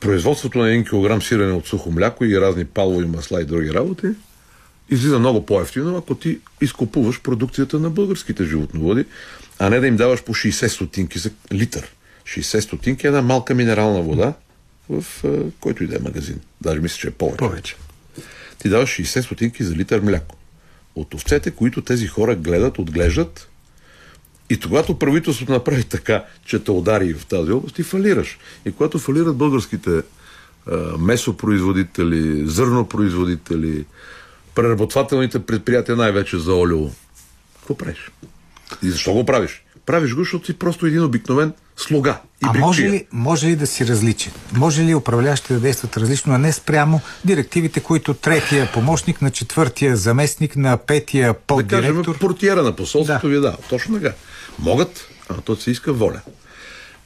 [0.00, 4.06] Производството на 1 кг сирене от сухо мляко и разни палови масла и други работи
[4.90, 9.04] излиза много по-ефтино, ако ти изкупуваш продукцията на българските животноводи,
[9.58, 11.94] а не да им даваш по 60 стотинки за литър.
[12.24, 14.34] 60 стотинки е една малка минерална вода
[14.88, 15.24] в
[15.60, 16.40] който и да е магазин.
[16.60, 17.36] Даже мисля, че е повече.
[17.36, 17.76] Повече.
[18.58, 20.36] Ти даваш 60 стотинки за литър мляко.
[20.94, 23.48] От овцете, които тези хора гледат, отглеждат,
[24.50, 28.38] и когато правителството направи така, че те удари в тази област, ти фалираш.
[28.64, 33.84] И когато фалират българските а, месопроизводители, зърнопроизводители,
[34.54, 36.90] преработвателните предприятия, най-вече за олио,
[37.58, 38.10] какво правиш?
[38.82, 39.64] И защо го правиш?
[39.86, 42.20] Правиш го, защото си просто един обикновен слуга.
[42.42, 44.32] И а може ли, може ли да си различен?
[44.52, 49.96] Може ли управляващите да действат различно, а не спрямо директивите, които третия помощник на четвъртия
[49.96, 51.92] заместник на петия поддиректор?
[51.92, 53.34] Да кажем, портиера на посолството да.
[53.34, 53.56] ви дава.
[53.68, 54.14] Точно така.
[54.58, 56.20] Могат, а то се иска воля.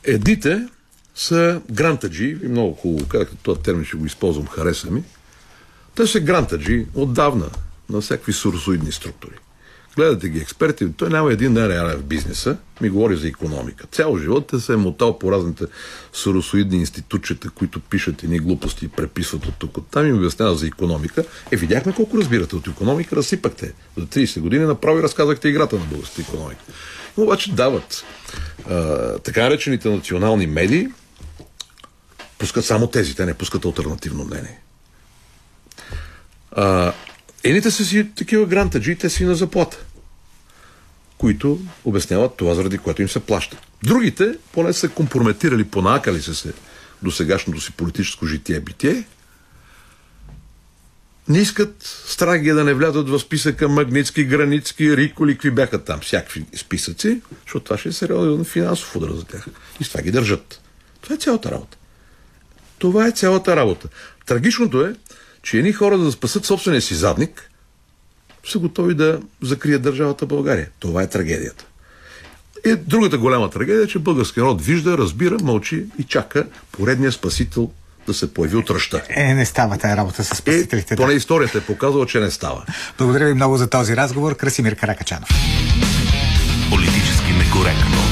[0.04, 0.66] Едните
[1.14, 5.02] са грантаджи, и много хубаво, както този термин ще го използвам, хареса ми.
[5.94, 7.50] Те са грантаджи отдавна
[7.90, 9.34] на всякакви суросоидни структури.
[9.96, 13.86] Гледате ги експерти, той няма един реален в бизнеса, ми говори за економика.
[13.92, 15.64] Цял живот те се е мотал по разните
[16.12, 20.66] суросоидни институтчета, които пишат едни глупости и преписват от тук от там и обясняват за
[20.66, 21.24] економика.
[21.50, 23.72] Е, видяхме колко разбирате от економика, разсипахте.
[23.96, 26.62] За 30 години направо и разказахте играта на българската економика.
[27.18, 28.04] Но обаче дават
[28.70, 30.88] а, така наречените национални медии,
[32.38, 34.60] пускат само тези, те не пускат альтернативно мнение.
[36.52, 36.92] А,
[37.44, 39.78] Едните са си такива грантаджи, те си на заплата,
[41.18, 43.60] които обясняват това, заради което им се плаща.
[43.82, 46.52] Другите, поне са компрометирали, понакали са се
[47.02, 49.04] до сегашното си политическо житие-битие,
[51.28, 56.44] не искат Страгия да не влязат в списъка Магницки, Границки, Риколи, какви бяха там, всякакви
[56.56, 59.46] списъци, защото това ще е сериозен финансов удар за тях.
[59.80, 60.60] И с това ги държат.
[61.00, 61.76] Това е цялата работа.
[62.78, 63.88] Това е цялата работа.
[64.26, 64.94] Трагичното е,
[65.42, 67.50] че едни хора, за да спасат собствения си задник,
[68.50, 70.68] са готови да закрият държавата България.
[70.78, 71.64] Това е трагедията.
[72.66, 77.70] И другата голяма трагедия е, че българския народ вижда, разбира, мълчи и чака поредния спасител
[78.06, 79.02] да се появи от ръща.
[79.08, 80.94] Е, не става тая работа с спасителите.
[80.94, 82.64] Е, поне историята е показала, че не става.
[82.98, 84.36] Благодаря ви много за този разговор.
[84.36, 85.28] Красимир Каракачанов.
[86.70, 88.11] Политически некоректно.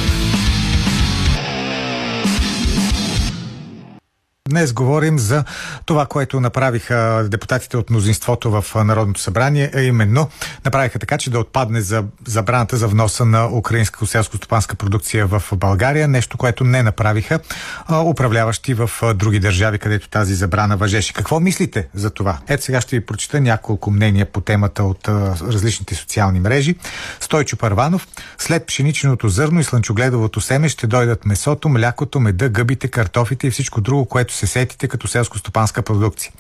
[4.51, 5.45] Днес говорим за
[5.87, 10.29] това, което направиха депутатите от мнозинството в Народното събрание, а именно
[10.65, 16.09] направиха така, че да отпадне за забраната за вноса на украинска селско-стопанска продукция в България,
[16.09, 17.41] нещо, което не направиха
[17.87, 21.13] а, управляващи в други държави, където тази забрана въжеше.
[21.13, 22.39] Какво мислите за това?
[22.49, 26.75] Ето сега ще ви прочита няколко мнения по темата от а, различните социални мрежи.
[27.21, 28.09] Стойчо Парванов,
[28.39, 33.81] след пшеничното зърно и слънчогледовото семе ще дойдат месото, млякото, меда, гъбите, картофите и всичко
[33.81, 36.33] друго, което се сетите като селско-стопанска продукция.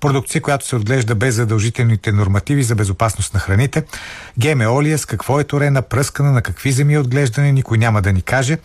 [0.00, 3.84] Продукция, която се отглежда без задължителните нормативи за безопасност на храните.
[4.38, 8.02] ГМО ли е, с какво е торена, пръскана, на какви земи е отглеждане, никой няма
[8.02, 8.58] да ни каже.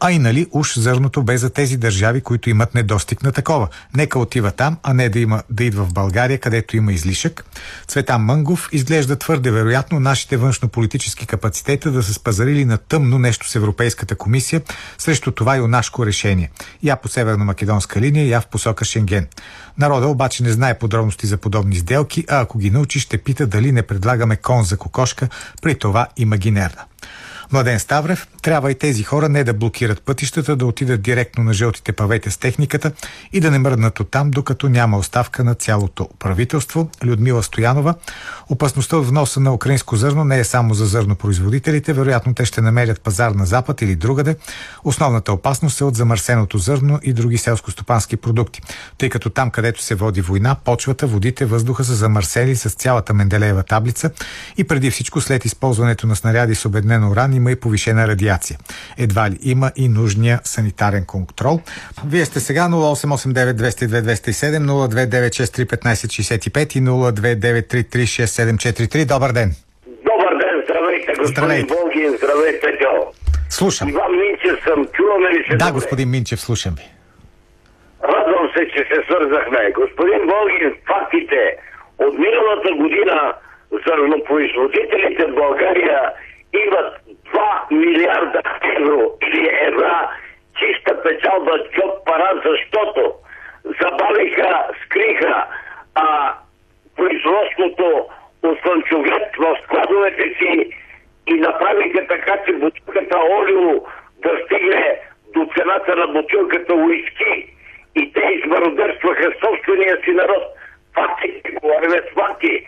[0.00, 3.68] А и нали уж зърното бе за тези държави, които имат недостиг на такова.
[3.96, 7.44] Нека отива там, а не да, има, да идва в България, където има излишък.
[7.88, 13.54] Цветан Мънгов изглежда твърде вероятно нашите външнополитически капацитета да са спазарили на тъмно нещо с
[13.54, 14.62] Европейската комисия
[14.98, 16.50] срещу това юнашко решение.
[16.82, 19.26] Я по северно-македонска линия, я в посока Шенген.
[19.78, 23.72] Народа обаче не знае подробности за подобни сделки, а ако ги научи, ще пита дали
[23.72, 25.28] не предлагаме кон за кокошка,
[25.62, 26.84] при това имагинерна.
[27.52, 31.92] Младен Ставрев, трябва и тези хора не да блокират пътищата, да отидат директно на жълтите
[31.92, 32.92] павете с техниката
[33.32, 36.90] и да не мръднат оттам, докато няма оставка на цялото правителство.
[37.04, 37.94] Людмила Стоянова,
[38.48, 43.00] опасността от вноса на украинско зърно не е само за зърнопроизводителите, вероятно те ще намерят
[43.00, 44.36] пазар на запад или другаде.
[44.84, 48.62] Основната опасност е от замърсеното зърно и други селско-стопански продукти,
[48.98, 53.62] тъй като там, където се води война, почвата, водите, въздуха са замърсели с цялата Менделеева
[53.62, 54.10] таблица
[54.56, 58.58] и преди всичко след използването на снаряди с обеднено уран има и повишена радиация.
[58.98, 61.60] Едва ли има и нужния санитарен контрол.
[62.06, 69.06] Вие сте сега 0889 202 207 029631565 и 029336743.
[69.14, 69.50] Добър ден!
[70.10, 71.66] Добър ден, здравейте, господин.
[71.66, 72.92] Болгин, здравейте, Джо.
[73.50, 73.88] Слушам.
[73.88, 75.56] Иван Минчев съм, чуваме ли се?
[75.56, 76.86] Да, господин Минчев, слушам ви.
[78.14, 79.60] Радвам се, че се свързахме.
[79.80, 81.40] Господин Болгин, фактите
[81.98, 83.18] от миналата година
[83.86, 86.00] зърнопроизводителите в България
[86.66, 86.88] имат
[87.34, 88.42] 2 милиарда
[88.76, 90.10] евро или евра
[90.58, 93.14] чиста печалба джоб пара, защото
[93.80, 95.46] забавиха, скриха
[95.94, 96.34] а,
[96.96, 98.06] производството
[98.42, 100.70] от слънчоглед в складовете си
[101.26, 103.80] и направиха така, че бутилката олио
[104.22, 105.00] да стигне
[105.34, 107.54] до цената на бутилката уиски.
[107.94, 110.42] И те измародерстваха собствения си народ.
[110.94, 112.66] Факти, говорим с факти.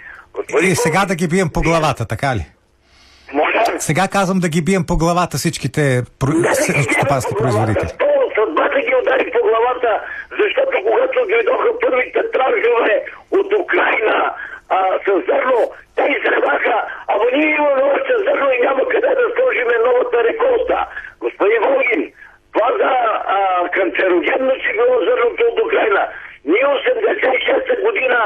[0.63, 2.60] И сега да ги бием по главата, така ли?
[3.33, 5.81] Моля, Сега казвам да ги бием по главата всичките
[6.21, 7.91] про- селскостопански производители.
[7.99, 9.91] То съдбата ги удари по главата,
[10.41, 12.95] защото когато дойдоха първите транжове
[13.39, 14.17] от Украина
[14.69, 15.61] а, с зърно,
[15.97, 16.77] те изреваха,
[17.13, 20.77] ама ние имаме още зърно и няма къде да сложиме новата реколта.
[21.25, 22.03] Господин Волгин,
[22.53, 22.91] това за
[23.37, 23.39] а,
[23.77, 26.03] канцерогенно си било зърното от Украина.
[26.45, 28.21] Ние 86-та година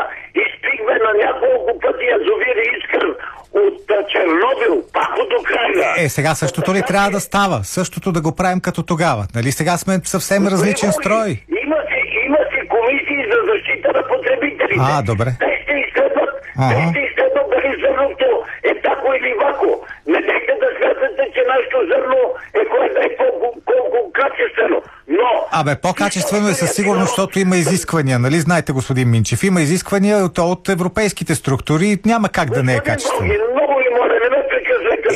[0.45, 3.05] изпихме на няколко пъти язовир Искър
[3.53, 6.05] от Чернобил, пак от Украина.
[6.05, 7.65] Е, сега същото ли трябва да става?
[7.65, 9.27] Същото да го правим като тогава.
[9.35, 11.31] Нали сега сме съвсем различен строй?
[11.65, 14.75] Има си, има си комисии за защита на потребителите.
[14.81, 15.31] А, добре.
[15.41, 16.31] Те ще изследват,
[16.71, 18.29] те ще изследват дали зърното
[18.71, 19.87] е тако или вако.
[20.07, 22.21] Не дайте да смятате, че нашето зърно
[22.61, 24.83] е кое да е колко, колко качествено.
[25.09, 25.44] Но...
[25.61, 29.45] Абе, по-качествено е със сигурност, защото има изисквания, нали знаете, господин Минчев?
[29.45, 33.33] Има изисквания от, от европейските структури няма как да не е качествено.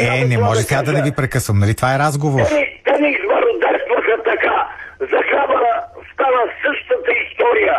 [0.01, 1.75] Е, не може сега да не ви прекъсвам, нали?
[1.75, 2.41] Това е разговор.
[2.49, 4.57] Те ни, те ни измародерстваха така.
[5.01, 5.63] За храма
[6.13, 7.75] стана същата история.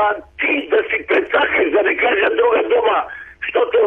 [0.40, 2.96] ти да си прецакаш, да не кажа друга дума,
[3.44, 3.78] защото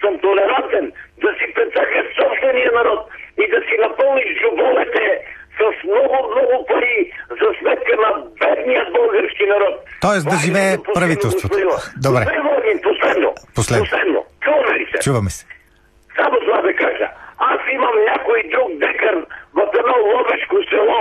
[0.00, 0.92] съм толерантен,
[1.24, 3.00] да си прецакаш собствения народ
[3.42, 5.04] и да си напълниш джобовете
[5.58, 9.74] с много, много пари за сметка на бедния български народ.
[10.00, 11.56] Тоест да живее правителството.
[11.96, 12.24] Добре.
[13.54, 13.84] Последно.
[13.84, 14.24] Последно.
[15.04, 15.46] Чуваме се.
[16.16, 17.08] Само това да кажа.
[17.38, 19.14] Аз имам някой друг декар
[19.54, 21.00] в едно ловешко село,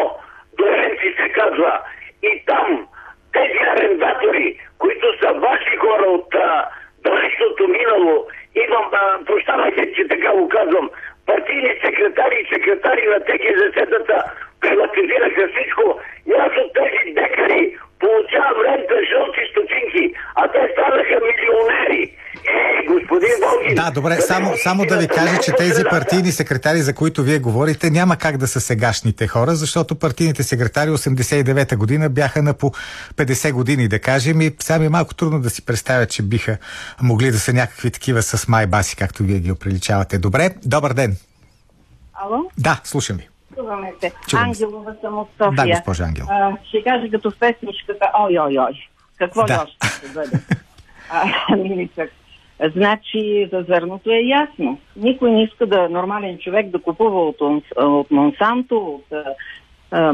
[0.57, 1.79] Доенци се казва.
[2.23, 2.87] И там
[3.33, 6.65] тези арендатори, които са ваши хора от а,
[7.03, 8.27] далечното минало,
[8.65, 10.89] имам, а, прощавайте, че така го казвам,
[11.25, 14.17] партийни секретари и секретари на ТГЗ-тата
[14.61, 15.99] приватизираха всичко.
[16.29, 22.03] И аз от тези декари получавам рента жълти стотинки, а те станаха милионери.
[22.47, 26.93] Е, господин Волгин, Да, добре, само, само да ви кажа, че тези партийни секретари, за
[26.93, 32.43] които вие говорите, няма как да са сегашните хора, защото партийните секретари 89-та година бяха
[32.43, 32.71] на по
[33.15, 36.57] 50 години, да кажем, и сега ми е малко трудно да си представя, че биха
[37.01, 40.17] могли да са някакви такива с майбаси, както вие ги оприличавате.
[40.17, 41.17] Добре, добър ден.
[42.13, 42.51] Ало?
[42.57, 43.29] Да, слушам ви.
[43.55, 44.11] Чуваме се.
[44.27, 44.63] Чувам се.
[44.63, 45.65] Ангелова съм от София.
[45.65, 46.25] Да, госпожа Ангел.
[46.29, 48.73] А, ще кажа като песничката Ой, ой, ой.
[49.17, 49.63] Какво Да.
[49.63, 50.39] още ще бъде?
[51.09, 52.11] А, миличък.
[52.75, 54.79] Значи за зърното е ясно.
[54.95, 57.37] Никой не иска да нормален човек да купува от,
[57.77, 59.05] от Монсанто, от,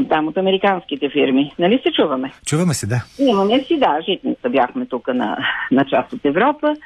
[0.08, 1.52] там, от американските фирми.
[1.58, 2.32] Нали се чуваме?
[2.46, 3.04] Чуваме се, да.
[3.18, 5.38] Имаме си, да, житница бяхме тук на,
[5.70, 6.76] на част от Европа,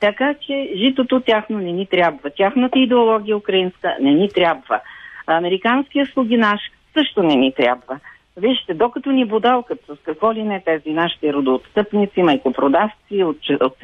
[0.00, 2.30] така че житото тяхно не ни трябва.
[2.36, 4.80] Тяхната идеология украинска не ни трябва.
[5.26, 6.60] Американския слугинаш
[6.94, 8.00] също не ни трябва.
[8.36, 13.76] Вижте, докато ни бодалкат с какво ли не тези нашите родоотстъпници, майкопродавци, от, от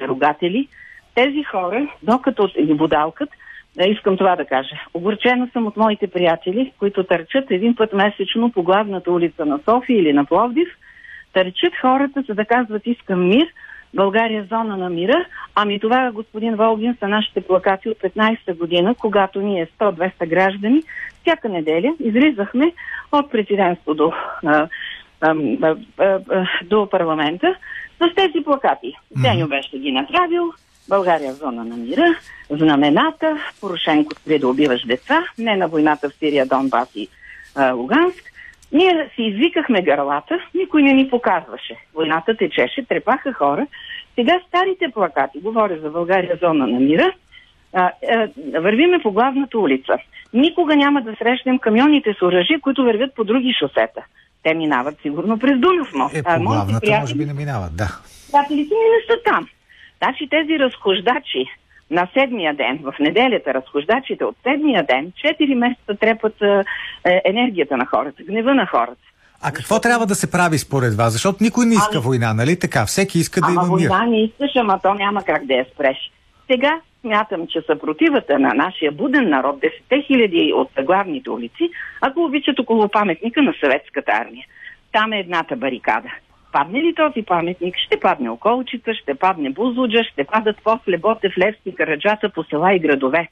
[1.14, 3.28] тези хора, докато ни бодалкат,
[3.76, 4.76] Да, искам това да кажа.
[4.94, 9.98] Огорчена съм от моите приятели, които търчат един път месечно по главната улица на София
[9.98, 10.68] или на Пловдив.
[11.32, 13.46] Търчат хората, за да казват искам мир,
[13.94, 15.26] България е зона на мира.
[15.54, 20.82] Ами това, господин Волгин, са нашите плакати от 15-та година, когато ние 100-200 граждани
[21.20, 22.72] всяка неделя излизахме
[23.12, 24.12] от президентство до,
[24.44, 24.68] а,
[25.20, 25.34] а,
[25.98, 26.20] а,
[26.64, 27.54] до парламента
[27.98, 28.94] с тези плакати.
[29.22, 30.52] Деню беше ги направил,
[30.88, 32.14] България е зона на мира,
[32.50, 37.08] знамената, Порошенко спре да убиваш деца, не на войната в Сирия, Донбас и
[37.54, 38.24] а, Луганск.
[38.72, 41.76] Ние си извикахме гърлата, никой не ни показваше.
[41.94, 43.66] Войната течеше, трепаха хора.
[44.14, 47.12] Сега старите плакати, говоря за България зона на мира,
[47.72, 48.28] а, а,
[48.60, 49.92] вървиме по главната улица.
[50.32, 54.00] Никога няма да срещнем камионите с оръжие, които вървят по други шосета.
[54.42, 56.14] Те минават сигурно през Дунов мост.
[56.14, 57.98] Е, по главната може би не минават, да.
[58.32, 59.48] Приятелите ми не са там.
[60.04, 61.46] Значи тези разхождачи
[61.90, 67.86] на седмия ден, в неделята, разхождачите от седмия ден, 4 месеца трепат е, енергията на
[67.86, 69.02] хората, гнева на хората.
[69.42, 71.12] А какво трябва да се прави според вас?
[71.12, 72.86] Защото никой не иска ами, война, нали така?
[72.86, 73.88] Всеки иска да има мир.
[73.88, 76.12] война не искаш, ама то няма как да я спреш.
[76.50, 82.58] Сега смятам, че съпротивата на нашия буден народ, 10 хиляди от главните улици, ако обичат
[82.58, 84.46] около паметника на съветската армия.
[84.92, 86.08] Там е едната барикада.
[86.54, 91.74] Падне ли този паметник, ще падне Околчица, ще падне Бузлуджа, ще падат после Ботев, Левски,
[91.74, 93.28] Караджата по села и градове.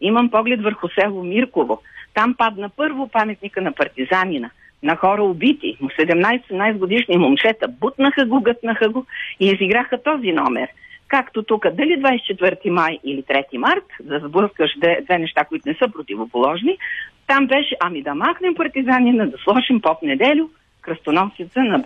[0.00, 1.82] Имам поглед върху село Мирково.
[2.14, 4.50] Там падна първо паметника на партизанина,
[4.82, 7.68] на хора убити, 17-17 годишни момчета.
[7.68, 9.06] Бутнаха го, гътнаха го
[9.40, 10.68] и изиграха този номер–
[11.08, 15.74] както тук, дали 24 май или 3 март, да сблъскаш две, две неща, които не
[15.74, 16.78] са противоположни,
[17.26, 20.48] там беше, ами да махнем партизанина, да сложим поп неделю,
[20.84, 21.84] кръстоносица на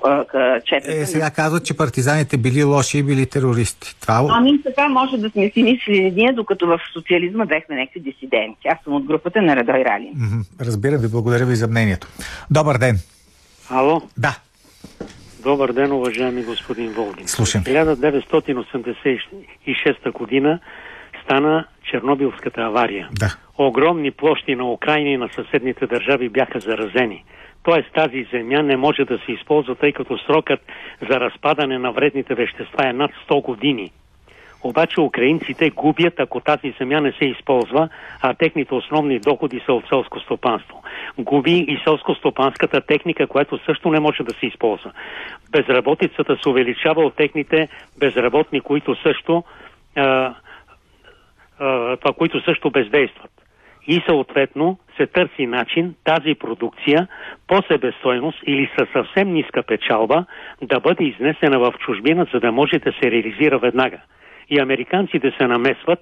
[0.64, 0.92] четата.
[0.92, 3.96] Е, сега казват, че партизаните били лоши и били терористи.
[4.00, 4.26] Това...
[4.30, 8.68] Ами така може да сме си мислили ние, докато в социализма бехме някакви дисиденти.
[8.68, 10.44] Аз съм от групата на Радой Ралин.
[10.60, 12.06] Разбира ви, благодаря ви за мнението.
[12.50, 12.98] Добър ден.
[13.70, 14.02] Ало?
[14.16, 14.38] Да.
[15.42, 17.28] Добър ден, уважаеми господин Волгин.
[17.28, 17.64] Слушам.
[17.64, 20.60] 1986 година
[21.24, 23.08] стана Чернобилската авария.
[23.12, 23.36] Да.
[23.58, 27.24] Огромни площи на Украина и на съседните държави бяха заразени.
[27.68, 30.60] Тоест тази земя не може да се използва, тъй като срокът
[31.10, 33.90] за разпадане на вредните вещества е над 100 години.
[34.64, 37.88] Обаче украинците губят, ако тази земя не се използва,
[38.22, 40.82] а техните основни доходи са от селско стопанство.
[41.18, 44.92] Губи и селско-стопанската техника, която също не може да се използва.
[45.50, 49.44] Безработицата се увеличава от техните безработни, които също,
[49.96, 50.34] а,
[51.58, 53.30] а, това, които също бездействат.
[53.86, 57.08] И съответно се търси начин тази продукция
[57.46, 60.24] по себестойност или със съвсем ниска печалба
[60.62, 63.98] да бъде изнесена в чужбина, за да може да се реализира веднага.
[64.50, 66.00] И американците се намесват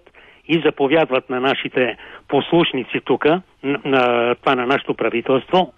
[0.48, 1.96] и заповядват на нашите
[2.28, 3.24] послушници тук,
[3.62, 5.72] на това на нашето правителство,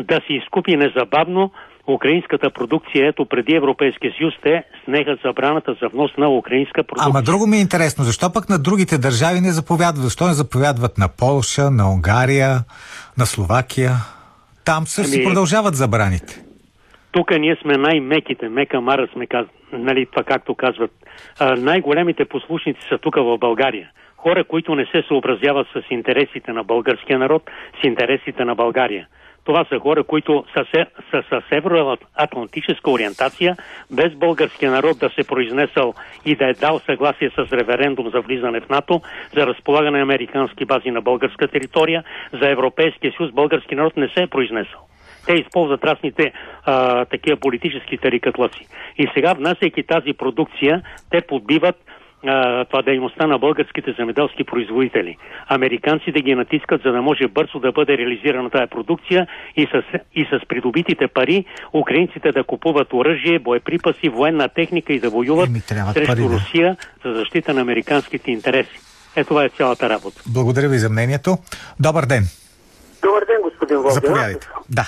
[0.00, 1.52] да се изкупи незабавно
[1.88, 3.08] украинската продукция.
[3.08, 7.10] Ето преди Европейския съюз те снеха забраната за внос на украинска продукция.
[7.10, 10.04] Ама друго ми е интересно, защо пък на другите държави не заповядват?
[10.04, 12.58] Защо не заповядват на Полша, на Унгария,
[13.18, 13.92] на Словакия?
[14.64, 15.24] Там също ами...
[15.24, 16.42] продължават забраните.
[17.12, 19.26] Тук ние сме най-меките, мека мара сме,
[19.72, 20.90] нали, това както казват.
[21.38, 23.90] А, най-големите послушници са тук в България.
[24.16, 27.42] Хора, които не се съобразяват с интересите на българския народ,
[27.80, 29.08] с интересите на България.
[29.44, 30.64] Това са хора, които са,
[31.10, 33.56] са с евроатлантическа ориентация,
[33.90, 38.60] без българския народ да се произнесъл и да е дал съгласие с референдум за влизане
[38.60, 39.00] в НАТО,
[39.36, 42.04] за разполагане на американски бази на българска територия,
[42.42, 44.80] за Европейския съюз, български народ не се е произнесъл.
[45.26, 46.32] Те използват разните
[46.64, 48.66] а, такива политически тарикатлъци.
[48.98, 51.76] И сега, внасяйки тази продукция, те подбиват
[52.26, 55.16] а, това дейността на българските земеделски производители.
[55.48, 59.82] Американците ги натискат, за да може бързо да бъде реализирана тази продукция и с,
[60.14, 65.50] и с придобитите пари украинците да купуват оръжие, боеприпаси, военна техника и да воюват
[65.94, 66.34] срещу пари, да.
[66.34, 68.80] Русия за защита на американските интереси.
[69.16, 70.22] Е, това е цялата работа.
[70.26, 71.36] Благодаря ви за мнението.
[71.80, 72.24] Добър ден.
[73.02, 73.92] Добър ден, господин Волгин.
[73.92, 74.48] Заповядайте.
[74.70, 74.86] Да.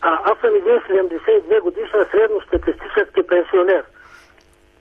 [0.00, 3.82] А, аз съм един 72 годишен средностатистически пенсионер.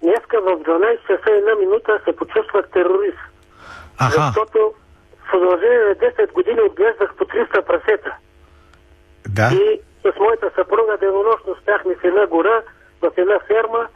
[0.01, 3.17] Днеска в 12 часа една минута се почувствах терорист.
[3.97, 4.21] Аха.
[4.21, 4.73] Защото
[5.23, 8.15] в продължение на 10 години отглеждах по 300 прасета.
[9.27, 9.49] Да.
[9.53, 12.61] И с моята съпруга денонощно спяхме в една гора,
[13.01, 13.87] в една ферма.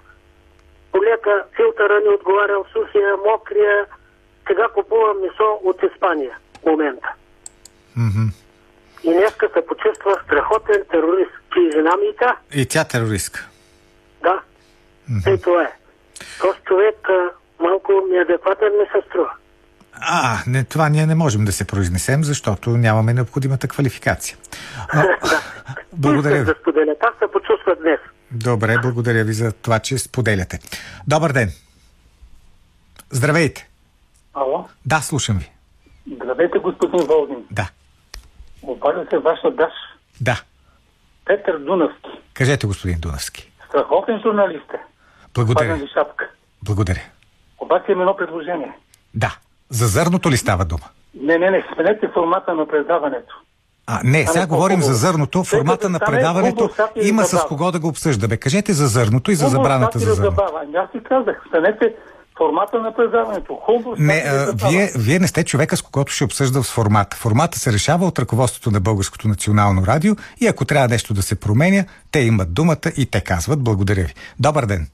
[0.91, 3.85] Полека филтъра не отговарял, сухия, мокрия.
[4.47, 7.13] Сега купувам месо от Испания в момента.
[7.97, 8.33] Mm-hmm.
[9.03, 11.31] И днеска се почувства страхотен терорист.
[11.53, 12.37] Че жена ми и тя.
[12.55, 13.47] И тя терористка.
[14.23, 14.41] Да.
[15.09, 15.31] Mm-hmm.
[15.31, 15.71] Ей това е.
[16.41, 17.29] Този човек а,
[17.63, 19.31] малко неадекватен ми се струва.
[19.93, 24.37] А, не, това ние не можем да се произнесем, защото нямаме необходимата квалификация.
[24.93, 25.03] А,
[25.93, 26.45] благодаря ви.
[26.45, 26.97] Да споделят.
[27.01, 27.99] Аз се почувствах днес.
[28.31, 30.59] Добре, благодаря ви за това, че споделяте.
[31.07, 31.49] Добър ден.
[33.11, 33.69] Здравейте.
[34.33, 34.65] Ало?
[34.85, 35.51] Да, слушам ви.
[36.15, 37.45] Здравейте, господин Волгин.
[37.51, 37.69] Да.
[38.61, 39.73] Обажда се ваша даш.
[40.21, 40.41] Да.
[41.25, 42.09] Петър Дунавски.
[42.33, 43.51] Кажете, господин Дунавски.
[43.67, 44.90] Страхотен журналист е.
[45.35, 45.75] Благодаря.
[45.75, 46.29] Ви шапка.
[46.63, 47.01] Благодаря.
[47.59, 48.71] Обаче имам едно предложение.
[49.13, 49.35] Да.
[49.69, 50.85] За зърното ли става дума?
[51.21, 53.35] Не, не, не, сменете формата на предаването.
[53.87, 55.43] А, не, сега Стане говорим за зърното.
[55.43, 56.69] Формата на предаването
[57.01, 58.37] има с кого да го обсъждаме.
[58.37, 60.43] Кажете за зърното и за забраната за зърното.
[60.63, 61.95] Ами Аз си казах, сменете
[62.37, 63.55] формата на предаването.
[63.55, 67.17] Хубаво, Не, а, вие, вие не сте човека, с когото ще обсъжда с формата.
[67.17, 71.39] Формата се решава от ръководството на Българското национално радио и ако трябва нещо да се
[71.39, 74.13] променя, те имат думата и те казват благодаря ви.
[74.39, 74.87] Добър ден.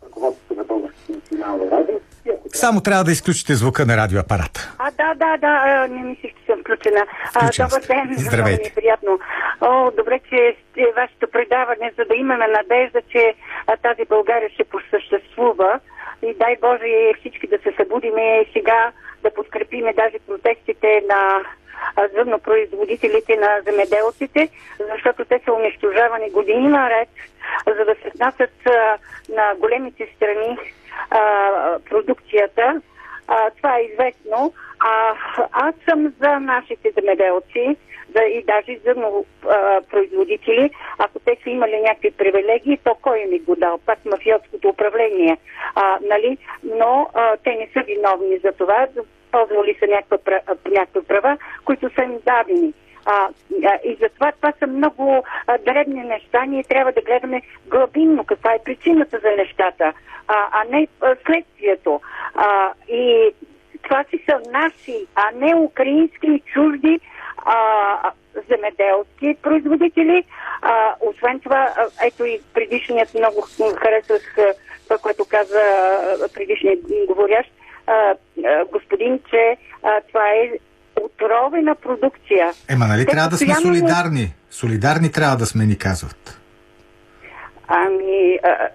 [2.58, 4.76] Само трябва да изключите звука на радиоапарата.
[4.80, 7.06] А, да, да, да, не мислих, че съм включена.
[7.36, 8.38] А, добър ден, Здравейте.
[8.38, 9.20] много ми е приятно.
[9.62, 13.34] О, добре, че сте вашето предаване, за да имаме надежда, че
[13.68, 15.80] а, тази България ще посъществува.
[16.28, 18.92] И дай Боже всички да се събудиме и сега
[19.24, 21.22] да подкрепиме даже протестите на
[21.96, 24.50] а, зърнопроизводителите на земеделците,
[24.94, 27.10] защото те са унищожавани години наред,
[27.68, 28.54] за да се внасят
[29.30, 30.58] на големите страни
[31.90, 32.82] продукцията.
[33.58, 34.54] Това е известно.
[34.80, 35.14] А,
[35.52, 37.78] аз съм за нашите земеделци
[38.16, 38.96] за, и даже за
[39.50, 40.70] а, производители.
[40.98, 43.80] Ако те са имали някакви привилегии, то кой ми го дал?
[43.86, 45.38] Пак мафиотското управление.
[45.76, 46.38] А, нали?
[46.64, 48.88] Но а, те не са виновни за това.
[49.32, 49.88] Ползвали са
[50.72, 52.74] някакви права, които са им дадени.
[53.06, 53.30] А,
[53.84, 56.46] и затова това са много а, дребни неща.
[56.46, 59.94] Ние трябва да гледаме глобинно каква е причината за нещата,
[60.28, 60.88] а, а не
[61.26, 62.02] следствието.
[62.36, 63.32] А, и
[63.84, 67.00] това си са наши, а не украински и чужди
[67.38, 68.12] а,
[68.50, 70.24] земеделски производители.
[70.62, 71.74] А, освен това,
[72.04, 73.42] ето и предишният много
[73.78, 74.36] харесах
[74.84, 75.62] това, което каза
[76.34, 77.52] предишният говорящ,
[78.72, 80.52] господин, че а, това е
[81.02, 82.52] отровена продукция.
[82.70, 84.34] Ема, нали Те трябва да сме солидарни?
[84.50, 86.42] Солидарни трябва да сме, ни казват.
[87.68, 88.70] Ами, а,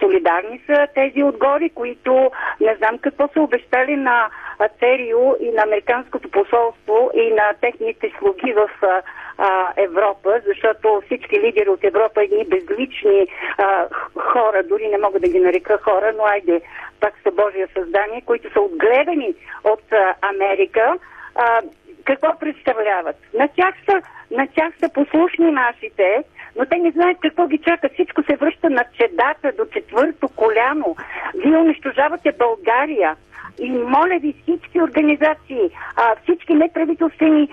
[0.00, 4.28] солидарни са тези отгоре, които не знам какво са обещали на
[4.78, 8.70] ЦРУ и на Американското посолство и на техните слуги в
[9.38, 13.26] а, Европа, защото всички лидери от Европа, едни безлични
[13.58, 13.86] а,
[14.18, 16.60] хора, дори не мога да ги нарека хора, но айде,
[17.00, 19.34] пак са Божия създание, които са отгледани
[19.64, 19.84] от
[20.22, 20.94] Америка,
[21.34, 21.60] а,
[22.04, 23.16] какво представляват?
[23.34, 26.24] На тях, са, на тях са послушни нашите,
[26.56, 27.88] но те не знаят какво ги чака.
[27.94, 30.96] Всичко се връща на чедата до четвърто коляно.
[31.34, 33.16] Вие унищожавате България.
[33.60, 35.70] И моля ви всички организации,
[36.22, 37.48] всички неправителствени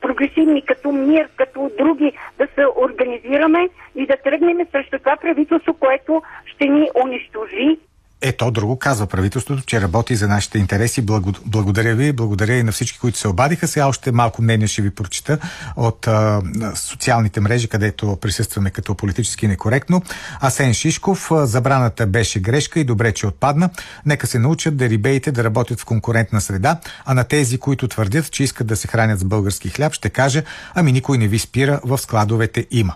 [0.00, 6.22] прогресивни, като МИР, като други, да се организираме и да тръгнем срещу това правителство, което
[6.46, 7.78] ще ни унищожи
[8.22, 11.02] Ето, друго казва правителството, че работи за нашите интереси.
[11.02, 13.68] Благо, благодаря ви, благодаря и на всички, които се обадиха.
[13.68, 15.38] Сега още малко мнение ще ви прочита
[15.76, 16.42] от а,
[16.74, 20.02] социалните мрежи, където присъстваме като политически некоректно.
[20.40, 23.70] Асен Шишков, забраната беше грешка и добре, че отпадна.
[24.06, 28.30] Нека се научат да рибеите да работят в конкурентна среда, а на тези, които твърдят,
[28.30, 30.44] че искат да се хранят с български хляб, ще каже,
[30.74, 32.94] ами никой не ви спира, в складовете има.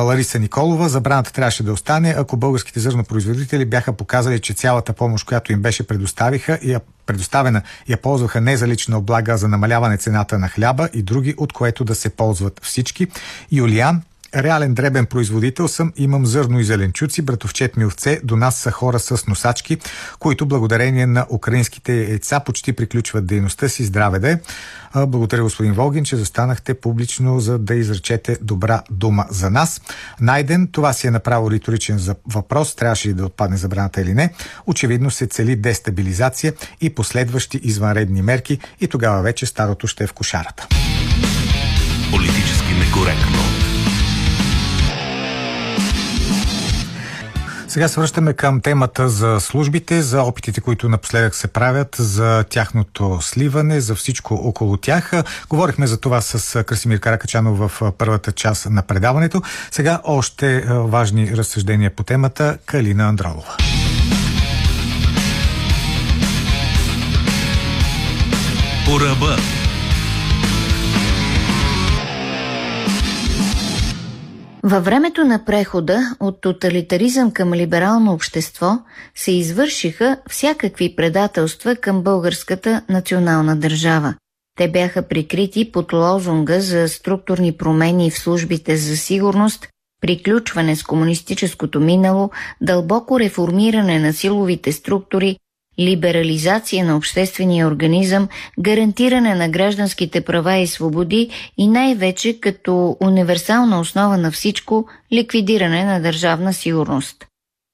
[0.00, 5.52] Лариса Николова, забраната трябваше да остане, ако българските зърнопроизводители бяха показали, че цялата помощ, която
[5.52, 10.38] им беше предоставиха я предоставена, я ползваха не за лична облага, а за намаляване цената
[10.38, 13.06] на хляба и други, от което да се ползват всички.
[13.52, 14.02] Юлиан,
[14.36, 18.98] Реален дребен производител съм, имам зърно и зеленчуци, братовчет ми овце, до нас са хора
[18.98, 19.78] с носачки,
[20.18, 23.84] които благодарение на украинските яйца почти приключват дейността си.
[23.84, 24.40] Здраве де!
[25.06, 29.80] Благодаря господин Волгин, че застанахте публично, за да изречете добра дума за нас.
[30.20, 34.32] Найден, това си е направо риторичен въпрос, трябваше ли да отпадне забраната или не.
[34.66, 40.12] Очевидно се цели дестабилизация и последващи извънредни мерки и тогава вече старото ще е в
[40.12, 40.66] кошарата.
[42.10, 43.61] Политически некоректно.
[47.72, 53.80] Сега свръщаме към темата за службите, за опитите, които напоследък се правят, за тяхното сливане,
[53.80, 55.12] за всичко около тях.
[55.48, 59.42] Говорихме за това с Красимир Каракачанов в първата част на предаването.
[59.70, 62.58] Сега още важни разсъждения по темата.
[62.66, 63.56] Калина Андролова.
[68.86, 69.61] По.
[74.64, 78.78] Във времето на прехода от тоталитаризъм към либерално общество
[79.14, 84.14] се извършиха всякакви предателства към българската национална държава.
[84.58, 89.68] Те бяха прикрити под лозунга за структурни промени в службите за сигурност,
[90.00, 95.36] приключване с комунистическото минало, дълбоко реформиране на силовите структури,
[95.80, 98.28] либерализация на обществения организъм,
[98.60, 106.00] гарантиране на гражданските права и свободи и най-вече като универсална основа на всичко ликвидиране на
[106.00, 107.26] държавна сигурност.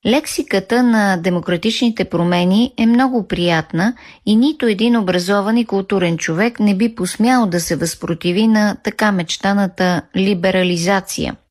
[0.07, 3.94] Лексиката на демократичните промени е много приятна
[4.26, 9.12] и нито един образован и културен човек не би посмял да се възпротиви на така
[9.12, 11.36] мечтаната либерализация–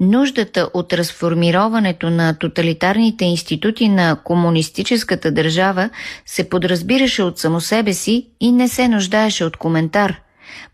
[0.00, 5.90] Нуждата от разформироването на тоталитарните институти на комунистическата държава
[6.26, 10.20] се подразбираше от само себе си и не се нуждаеше от коментар.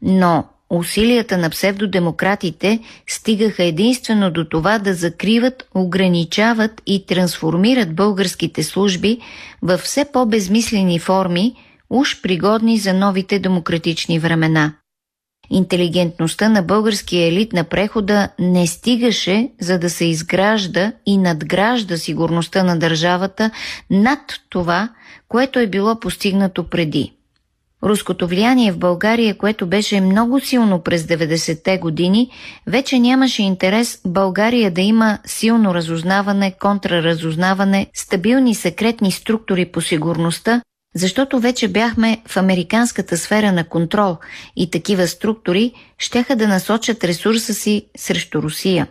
[0.03, 9.19] Но усилията на псевдодемократите стигаха единствено до това да закриват, ограничават и трансформират българските служби
[9.63, 11.55] в все по-безмислени форми,
[11.91, 14.73] уж пригодни за новите демократични времена.
[15.51, 22.63] Интелигентността на българския елит на прехода не стигаше за да се изгражда и надгражда сигурността
[22.63, 23.51] на държавата
[23.91, 24.89] над това,
[25.29, 27.13] което е било постигнато преди.
[27.85, 32.31] Руското влияние в България, което беше много силно през 90-те години,
[32.67, 40.63] вече нямаше интерес България да има силно разузнаване, контраразузнаване, стабилни секретни структури по сигурността,
[40.95, 44.17] защото вече бяхме в американската сфера на контрол
[44.57, 48.87] и такива структури щяха да насочат ресурса си срещу Русия.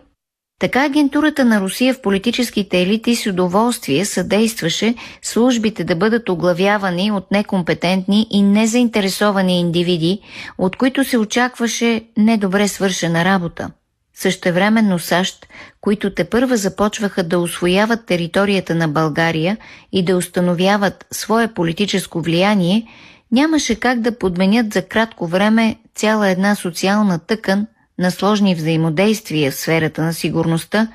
[0.60, 7.32] Така агентурата на Русия в политическите елити с удоволствие съдействаше службите да бъдат оглавявани от
[7.32, 10.20] некомпетентни и незаинтересовани индивиди,
[10.58, 13.70] от които се очакваше недобре свършена работа.
[14.16, 15.48] Същевременно САЩ,
[15.82, 19.58] които те първа започваха да освояват територията на България
[19.92, 22.88] и да установяват свое политическо влияние,
[23.32, 27.68] нямаше как да подменят за кратко време цяла една социална тъкан
[28.00, 30.88] на сложни взаимодействия в сферата на сигурността,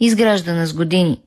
[0.00, 1.20] изграждана с години.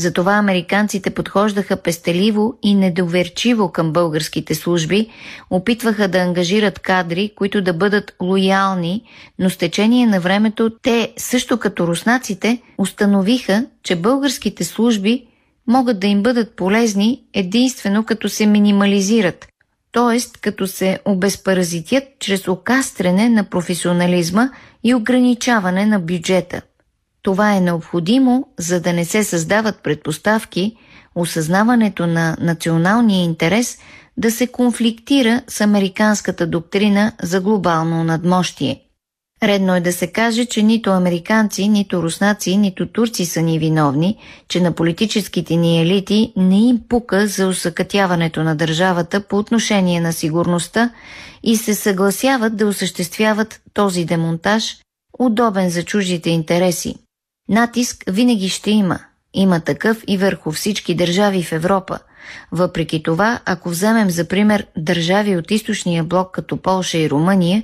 [0.00, 5.08] Затова американците подхождаха пестеливо и недоверчиво към българските служби,
[5.50, 9.02] опитваха да ангажират кадри, които да бъдат лоялни,
[9.38, 15.26] но с течение на времето те, също като руснаците, установиха, че българските служби
[15.66, 19.46] могат да им бъдат полезни единствено като се минимализират,
[19.92, 20.40] т.е.
[20.40, 24.50] като се обезпаразитят чрез окастрене на професионализма
[24.84, 26.62] и ограничаване на бюджета.
[27.28, 30.76] Това е необходимо, за да не се създават предпоставки
[31.14, 33.78] осъзнаването на националния интерес
[34.16, 38.80] да се конфликтира с американската доктрина за глобално надмощие.
[39.42, 44.16] Редно е да се каже, че нито американци, нито руснаци, нито турци са ни виновни,
[44.48, 50.12] че на политическите ни елити не им пука за усъкътяването на държавата по отношение на
[50.12, 50.90] сигурността
[51.42, 54.76] и се съгласяват да осъществяват този демонтаж,
[55.18, 56.94] удобен за чуждите интереси.
[57.48, 58.98] Натиск винаги ще има.
[59.34, 61.98] Има такъв и върху всички държави в Европа.
[62.52, 67.62] Въпреки това, ако вземем за пример държави от източния блок като Полша и Румъния,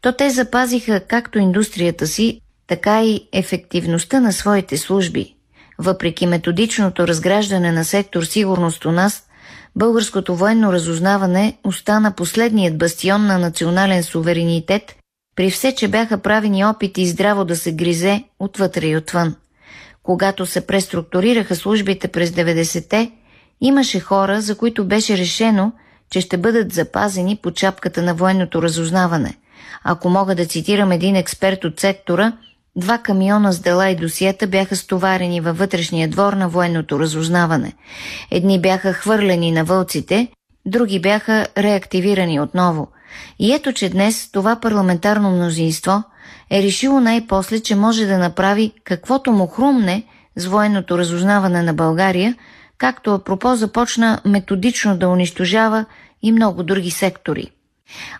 [0.00, 5.34] то те запазиха както индустрията си, така и ефективността на своите служби.
[5.78, 9.22] Въпреки методичното разграждане на сектор сигурност у нас,
[9.76, 14.94] българското военно разузнаване остана последният бастион на национален суверенитет
[15.38, 19.34] при все, че бяха правени опити здраво да се гризе отвътре и отвън.
[20.02, 23.10] Когато се преструктурираха службите през 90-те,
[23.60, 25.72] имаше хора, за които беше решено,
[26.10, 29.34] че ще бъдат запазени по чапката на военното разузнаване.
[29.84, 32.32] Ако мога да цитирам един експерт от сектора,
[32.76, 37.72] два камиона с дела и досиета бяха стоварени във вътрешния двор на военното разузнаване.
[38.30, 40.28] Едни бяха хвърлени на вълците,
[40.66, 42.88] други бяха реактивирани отново–
[43.38, 46.02] и ето, че днес това парламентарно мнозинство
[46.50, 50.04] е решило най-после, че може да направи каквото му хрумне
[50.36, 52.34] с военното разузнаване на България,
[52.78, 55.84] както апропо започна методично да унищожава
[56.22, 57.50] и много други сектори.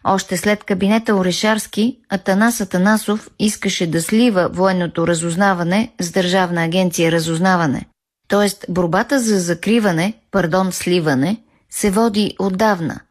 [0.05, 7.87] Още след кабинета Орешарски, Атанас Атанасов искаше да слива военното разузнаване с Държавна агенция разузнаване.
[8.29, 11.37] Тоест, борбата за закриване, пардон, сливане,
[11.71, 13.01] се води отдавна–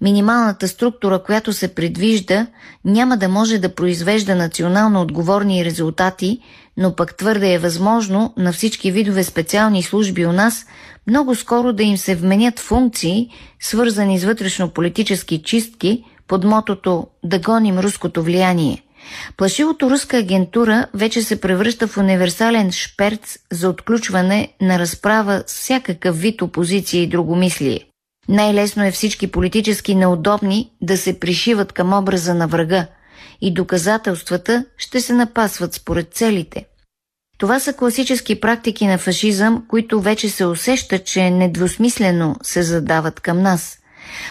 [0.00, 2.46] Минималната структура, която се предвижда,
[2.84, 6.40] няма да може да произвежда национално отговорни резултати,
[6.76, 10.66] но пък твърде е възможно на всички видове специални служби у нас
[11.06, 17.78] много скоро да им се вменят функции, свързани с вътрешно-политически чистки под мотото «Да гоним
[17.78, 18.82] руското влияние».
[19.36, 26.20] Плашилото руска агентура вече се превръща в универсален шперц за отключване на разправа с всякакъв
[26.20, 27.89] вид опозиция и другомислие.
[28.30, 32.86] Най-лесно е всички политически неудобни да се пришиват към образа на врага
[33.40, 36.64] и доказателствата ще се напасват според целите.
[37.38, 43.42] Това са класически практики на фашизъм, които вече се усеща, че недвусмислено се задават към
[43.42, 43.78] нас.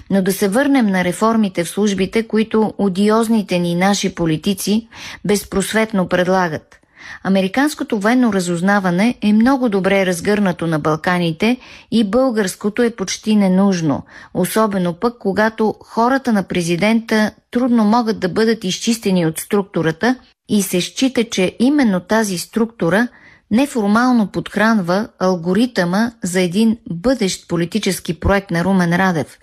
[0.09, 4.87] Но да се върнем на реформите в службите, които одиозните ни наши политици
[5.25, 6.78] безпросветно предлагат.
[7.24, 11.57] Американското военно разузнаване е много добре разгърнато на Балканите
[11.91, 14.03] и българското е почти ненужно,
[14.34, 20.16] особено пък когато хората на президента трудно могат да бъдат изчистени от структурата
[20.49, 23.07] и се счита, че именно тази структура
[23.51, 29.38] неформално подхранва алгоритъма за един бъдещ политически проект на Румен Радев.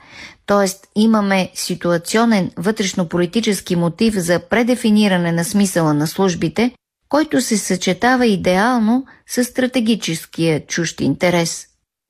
[0.47, 6.73] Тоест имаме ситуационен вътрешно-политически мотив за предефиниране на смисъла на службите,
[7.09, 11.67] който се съчетава идеално с стратегическия чужд интерес.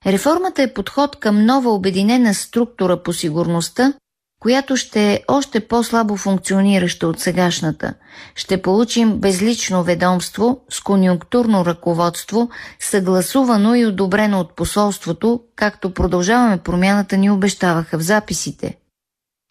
[0.06, 3.92] Реформата е подход към нова обединена структура по сигурността,
[4.40, 7.94] която ще е още по-слабо функционираща от сегашната.
[8.34, 17.16] Ще получим безлично ведомство с конюнктурно ръководство, съгласувано и одобрено от посолството, както продължаваме промяната
[17.16, 18.76] ни обещаваха в записите.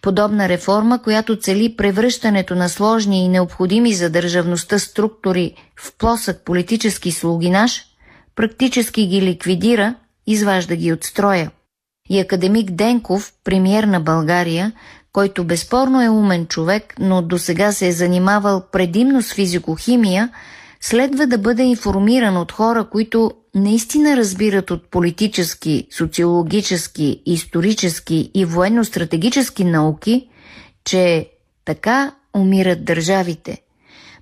[0.05, 7.11] Подобна реформа, която цели превръщането на сложни и необходими за държавността структури в плосък политически
[7.11, 7.83] слугинаж,
[8.35, 9.95] практически ги ликвидира,
[10.27, 11.51] изважда ги от строя.
[12.09, 14.71] И академик Денков, премьер на България,
[15.13, 20.29] който безспорно е умен човек, но до сега се е занимавал предимно с физикохимия,
[20.85, 29.63] следва да бъде информиран от хора, които наистина разбират от политически, социологически, исторически и военно-стратегически
[29.63, 30.29] науки,
[30.83, 31.29] че
[31.65, 33.61] така умират държавите.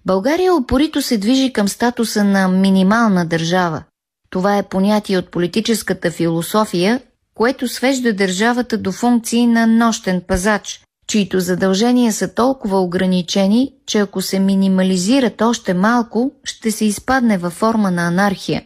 [0.05, 3.83] България опорито се движи към статуса на минимална държава.
[4.29, 6.99] Това е понятие от политическата философия,
[7.35, 10.82] което свежда държавата до функции на нощен пазач,
[11.13, 17.53] чието задължения са толкова ограничени, че ако се минимализират още малко, ще се изпадне във
[17.53, 18.63] форма на анархия.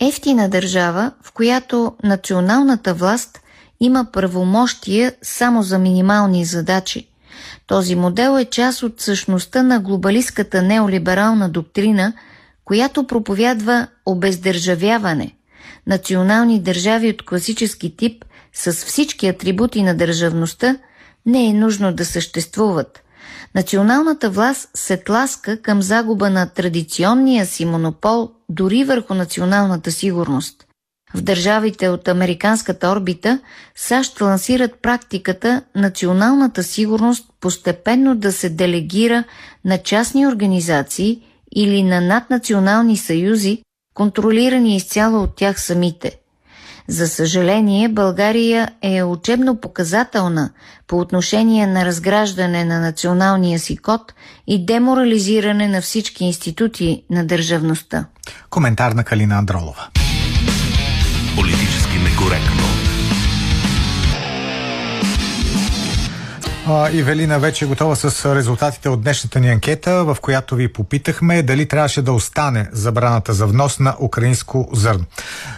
[0.00, 3.40] Ефтина държава, в която националната власт
[3.80, 7.08] има правомощия само за минимални задачи.
[7.66, 12.12] Този модел е част от същността на глобалистката неолиберална доктрина,
[12.64, 15.34] която проповядва обездържавяване.
[15.86, 20.76] Национални държави от класически тип с всички атрибути на държавността
[21.26, 23.02] не е нужно да съществуват.
[23.54, 30.66] Националната власт се тласка към загуба на традиционния си монопол дори върху националната сигурност.
[31.14, 33.38] В държавите от американската орбита
[33.76, 39.24] САЩ лансират практиката националната сигурност постепенно да се делегира
[39.64, 41.22] на частни организации
[41.56, 43.62] или на наднационални съюзи,
[43.94, 46.18] контролирани изцяло от тях самите–
[46.88, 50.50] за съжаление, България е учебно показателна
[50.86, 54.14] по отношение на разграждане на националния си код
[54.46, 58.06] и деморализиране на всички институти на държавността.
[58.50, 59.88] Коментар на Калина Андролова.
[61.36, 62.71] Политически некоректно.
[66.92, 71.68] Ивелина вече е готова с резултатите от днешната ни анкета, в която ви попитахме дали
[71.68, 75.04] трябваше да остане забраната за внос на украинско зърно.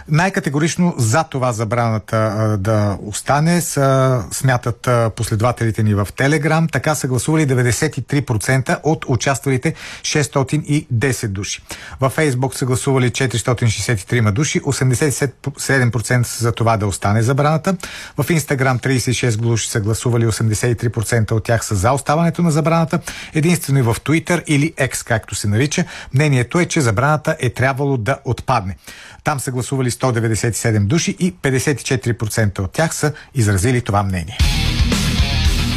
[0.07, 2.17] Най-категорично за това забраната
[2.59, 6.67] да остане са, смятат последователите ни в Телеграм.
[6.67, 11.61] Така са гласували 93% от участвалите 610 души.
[11.99, 17.75] Във Фейсбук са гласували 463 души, 87% за това да остане забраната.
[18.17, 22.99] В Инстаграм 36 души са гласували 83 40% от тях са за оставането на забраната.
[23.33, 27.97] Единствено и в Twitter или X, както се нарича, мнението е, че забраната е трябвало
[27.97, 28.75] да отпадне.
[29.23, 34.37] Там са гласували 197 души и 54% от тях са изразили това мнение.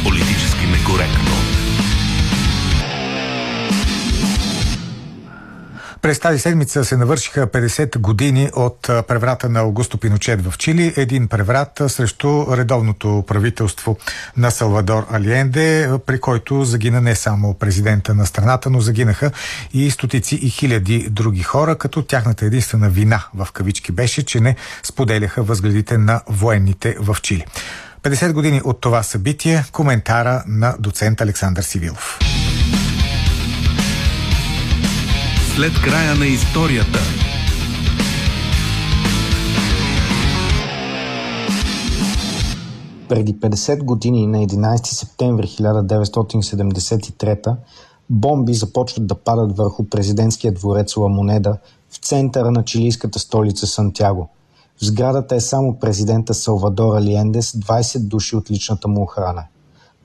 [0.03, 1.58] Политически некоректно.
[6.01, 10.93] През тази седмица се навършиха 50 години от преврата на Аугусто Пиночет в Чили.
[10.97, 13.97] Един преврат срещу редовното правителство
[14.37, 19.31] на Салвадор Алиенде, при който загина не само президента на страната, но загинаха
[19.73, 24.55] и стотици и хиляди други хора, като тяхната единствена вина в кавички беше, че не
[24.83, 27.45] споделяха възгледите на военните в Чили.
[28.03, 32.19] 50 години от това събитие, коментара на доцент Александър Сивилов.
[35.59, 36.99] След края на историята.
[43.09, 47.55] Преди 50 години на 11 септември 1973
[48.09, 51.57] Бомби започват да падат върху президентския дворец Ламонеда
[51.89, 54.29] в центъра на чилийската столица Сантяго.
[54.81, 59.43] В сградата е само президента Салвадор Алиендес, 20 души от личната му охрана.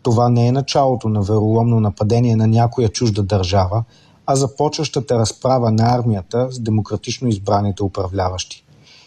[0.03, 3.85] Това не е началото на вероломно нападение на някоя чужда държава,
[4.27, 8.65] а започващата разправа на армията с демократично избраните управляващи.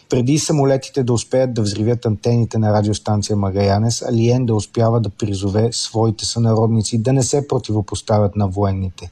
[0.08, 5.68] Преди самолетите да успеят да взривят антените на радиостанция Магаянес, Алиен да успява да призове
[5.72, 9.10] своите сънародници да не се противопоставят на военните.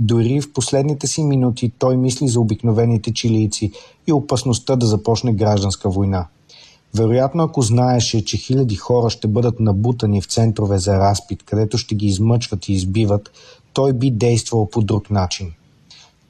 [0.00, 3.72] Дори в последните си минути той мисли за обикновените чилийци
[4.06, 6.26] и опасността да започне гражданска война.
[6.96, 11.94] Вероятно, ако знаеше, че хиляди хора ще бъдат набутани в центрове за разпит, където ще
[11.94, 13.30] ги измъчват и избиват,
[13.76, 15.52] той би действал по друг начин.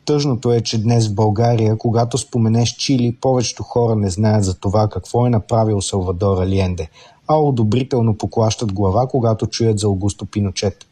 [0.05, 4.89] Тъжното е, че днес в България, когато споменеш Чили, повечето хора не знаят за това
[4.89, 6.89] какво е направил Салвадор Алиенде,
[7.27, 10.87] а одобрително поклащат глава, когато чуят за Аугусто Пиночет.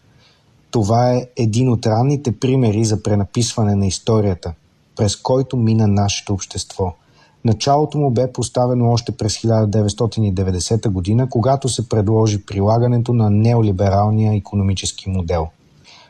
[0.70, 4.54] Това е един от ранните примери за пренаписване на историята,
[4.96, 6.94] през който мина нашето общество–
[7.44, 15.10] Началото му бе поставено още през 1990 година, когато се предложи прилагането на неолибералния економически
[15.10, 15.48] модел.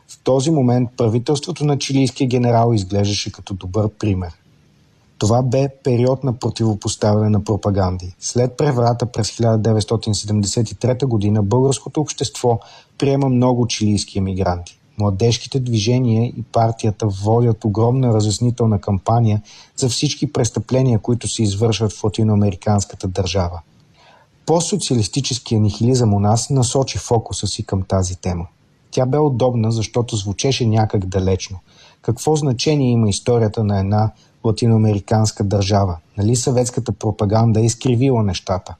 [0.07, 4.31] В този момент правителството на чилийския генерал изглеждаше като добър пример.
[5.17, 8.15] Това бе период на противопоставяне на пропаганди.
[8.19, 12.59] След преврата през 1973 година българското общество
[12.97, 14.79] приема много чилийски емигранти.
[14.97, 19.41] Младежките движения и партията водят огромна разяснителна кампания
[19.75, 23.61] за всички престъпления, които се извършват в латиноамериканската държава.
[24.45, 28.47] По-социалистическия нихилизъм у нас насочи фокуса си към тази тема.
[28.95, 31.59] Тя бе удобна, защото звучеше някак далечно.
[32.01, 34.11] Какво значение има историята на една
[34.43, 35.97] латиноамериканска държава?
[36.17, 38.75] Нали съветската пропаганда е изкривила нещата?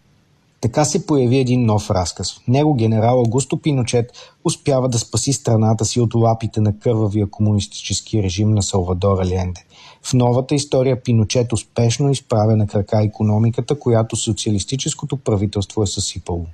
[0.61, 2.33] Така се появи един нов разказ.
[2.33, 4.11] В него генерал Агусто Пиночет
[4.43, 9.65] успява да спаси страната си от лапите на кървавия комунистически режим на Салвадор Аленде.
[10.03, 16.45] В новата история Пиночет успешно изправя на крака економиката, която социалистическото правителство е съсипало.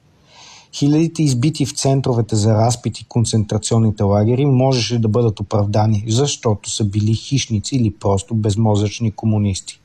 [0.76, 6.86] Хилядите избити в центровете за разпит и концентрационните лагери можеше да бъдат оправдани, защото са
[6.86, 9.80] били хищници или просто безмозъчни комунисти.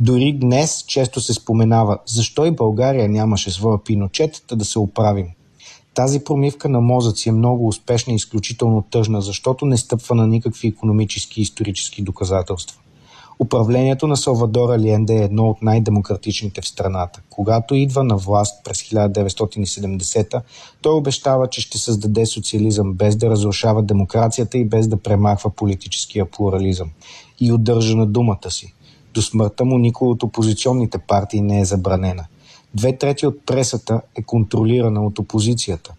[0.00, 5.26] Дори днес често се споменава защо и България нямаше своя пиночет, да се оправим.
[5.94, 10.68] Тази промивка на мозъци е много успешна и изключително тъжна, защото не стъпва на никакви
[10.68, 12.80] економически и исторически доказателства.
[13.40, 17.20] Управлението на Салвадор Алиенде е едно от най-демократичните в страната.
[17.30, 20.40] Когато идва на власт през 1970
[20.82, 26.30] той обещава, че ще създаде социализъм без да разрушава демокрацията и без да премахва политическия
[26.30, 26.90] плурализъм.
[27.40, 28.74] И удържа на думата си.
[29.14, 32.24] До смъртта му никой от опозиционните партии не е забранена.
[32.74, 35.94] Две трети от пресата е контролирана от опозицията.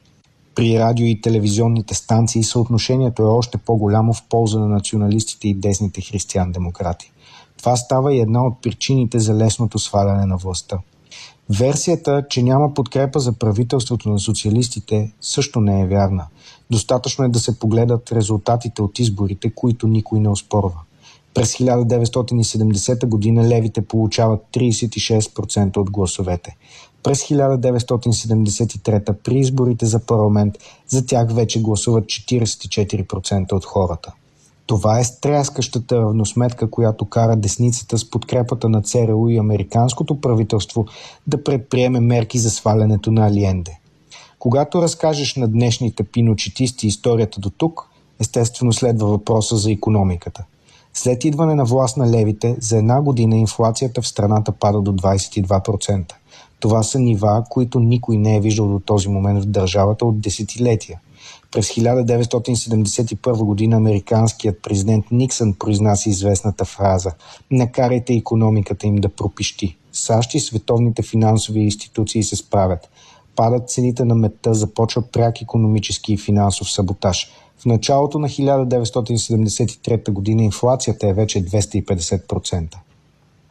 [0.56, 6.02] При радио и телевизионните станции съотношението е още по-голямо в полза на националистите и десните
[6.02, 7.12] християн-демократи.
[7.60, 10.80] Това става и една от причините за лесното сваляне на властта.
[11.49, 16.26] Версията, че няма подкрепа за правителството на социалистите, също не е вярна.
[16.72, 20.80] Достатъчно е да се погледат резултатите от изборите, които никой не оспорва.
[21.34, 26.55] През 1970 година левите получават 36% от гласовете.
[27.03, 30.55] През 1973 при изборите за парламент
[30.88, 34.14] за тях вече гласуват 44% от хората.
[34.70, 40.86] Това е стряскащата равносметка, която кара десницата с подкрепата на ЦРУ и американското правителство
[41.28, 43.80] да предприеме мерки за свалянето на Алиенде.
[44.39, 47.89] Когато разкажеш на днешните пиночетисти историята до тук,
[48.20, 50.43] естествено следва въпроса за економиката–
[50.93, 56.13] след идване на власт на левите, за една година инфлацията в страната пада до 22%.
[56.59, 60.99] Това са нива, които никой не е виждал до този момент в държавата от десетилетия.
[61.52, 67.12] През 1971 година американският президент Никсън произнася известната фраза
[67.52, 69.78] «Накарайте економиката им да пропищи».
[69.91, 72.89] САЩ и световните финансови институции се справят.
[73.36, 80.43] Падат цените на метта, започва пряк економически и финансов саботаж– в началото на 1973 година
[80.43, 82.76] инфлацията е вече 250%.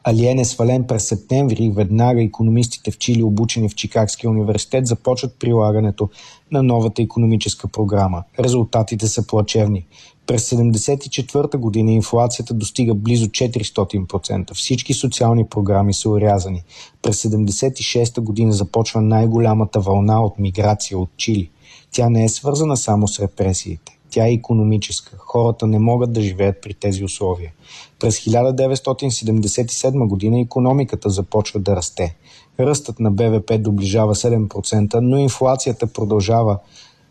[0.09, 5.35] Алиен е свален през септември и веднага економистите в Чили, обучени в Чикагския университет, започват
[5.39, 6.09] прилагането
[6.53, 8.23] на новата економическа програма.
[8.41, 9.87] Резултатите са плачевни.
[10.27, 14.55] През 1974 година инфлацията достига близо 400%.
[14.55, 16.63] Всички социални програми са урязани.
[17.03, 21.51] През 1976 година започва най-голямата вълна от миграция от Чили.
[21.93, 23.98] Тя не е свързана само с репресиите.
[24.11, 25.17] Тя е економическа.
[25.19, 27.53] Хората не могат да живеят при тези условия.
[27.99, 32.17] През 1977 година економиката започва да расте.
[32.61, 36.59] Ръстът на БВП доближава 7%, но инфлацията продължава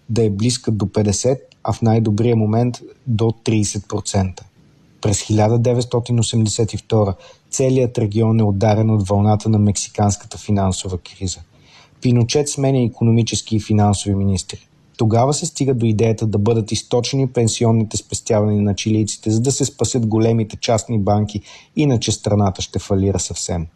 [0.09, 4.41] да е близка до 50%, а в най-добрия момент до 30%.
[5.01, 7.15] През 1982
[7.49, 11.39] целият регион е ударен от вълната на мексиканската финансова криза.
[12.01, 14.66] Пиночет сменя економически и финансови министри.
[14.97, 19.65] Тогава се стига до идеята да бъдат източени пенсионните спестявания на чилийците, за да се
[19.65, 21.41] спасят големите частни банки,
[21.75, 23.67] иначе страната ще фалира съвсем.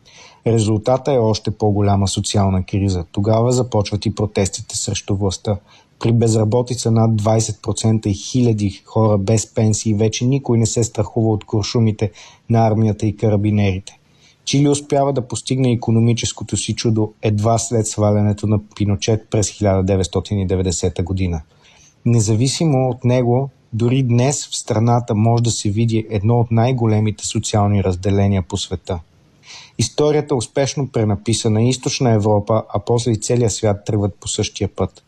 [0.47, 3.05] Резултата е още по-голяма социална криза.
[3.11, 5.57] Тогава започват и протестите срещу властта.
[5.99, 11.45] При безработица над 20% и хиляди хора без пенсии вече никой не се страхува от
[11.45, 12.11] куршумите
[12.49, 14.00] на армията и карабинерите.
[14.45, 21.41] Чили успява да постигне економическото си чудо едва след свалянето на Пиночет през 1990 година.
[22.05, 27.83] Независимо от него, дори днес в страната може да се види едно от най-големите социални
[27.83, 28.99] разделения по света.
[29.77, 35.03] Историята успешно пренаписа на източна Европа, а после и целия свят тръгват по същия път.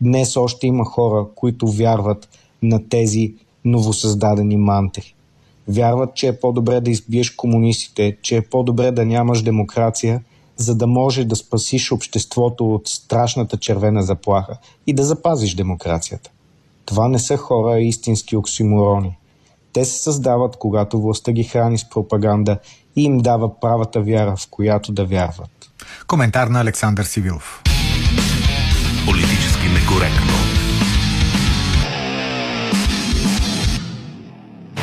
[0.00, 2.28] Днес още има хора, които вярват
[2.62, 3.34] на тези
[3.64, 5.14] новосъздадени мантри.
[5.68, 10.20] Вярват, че е по-добре да избиеш комунистите, че е по-добре да нямаш демокрация,
[10.56, 14.56] за да може да спасиш обществото от страшната червена заплаха
[14.86, 16.30] и да запазиш демокрацията.
[16.84, 19.18] Това не са хора, а истински оксиморони.
[19.72, 22.58] Те се създават, когато властта ги храни с пропаганда
[22.96, 25.70] и им дава правата вяра, в която да вярват.
[26.06, 27.62] Коментар на Александър Сивилов.
[29.06, 30.37] Политически некоректно.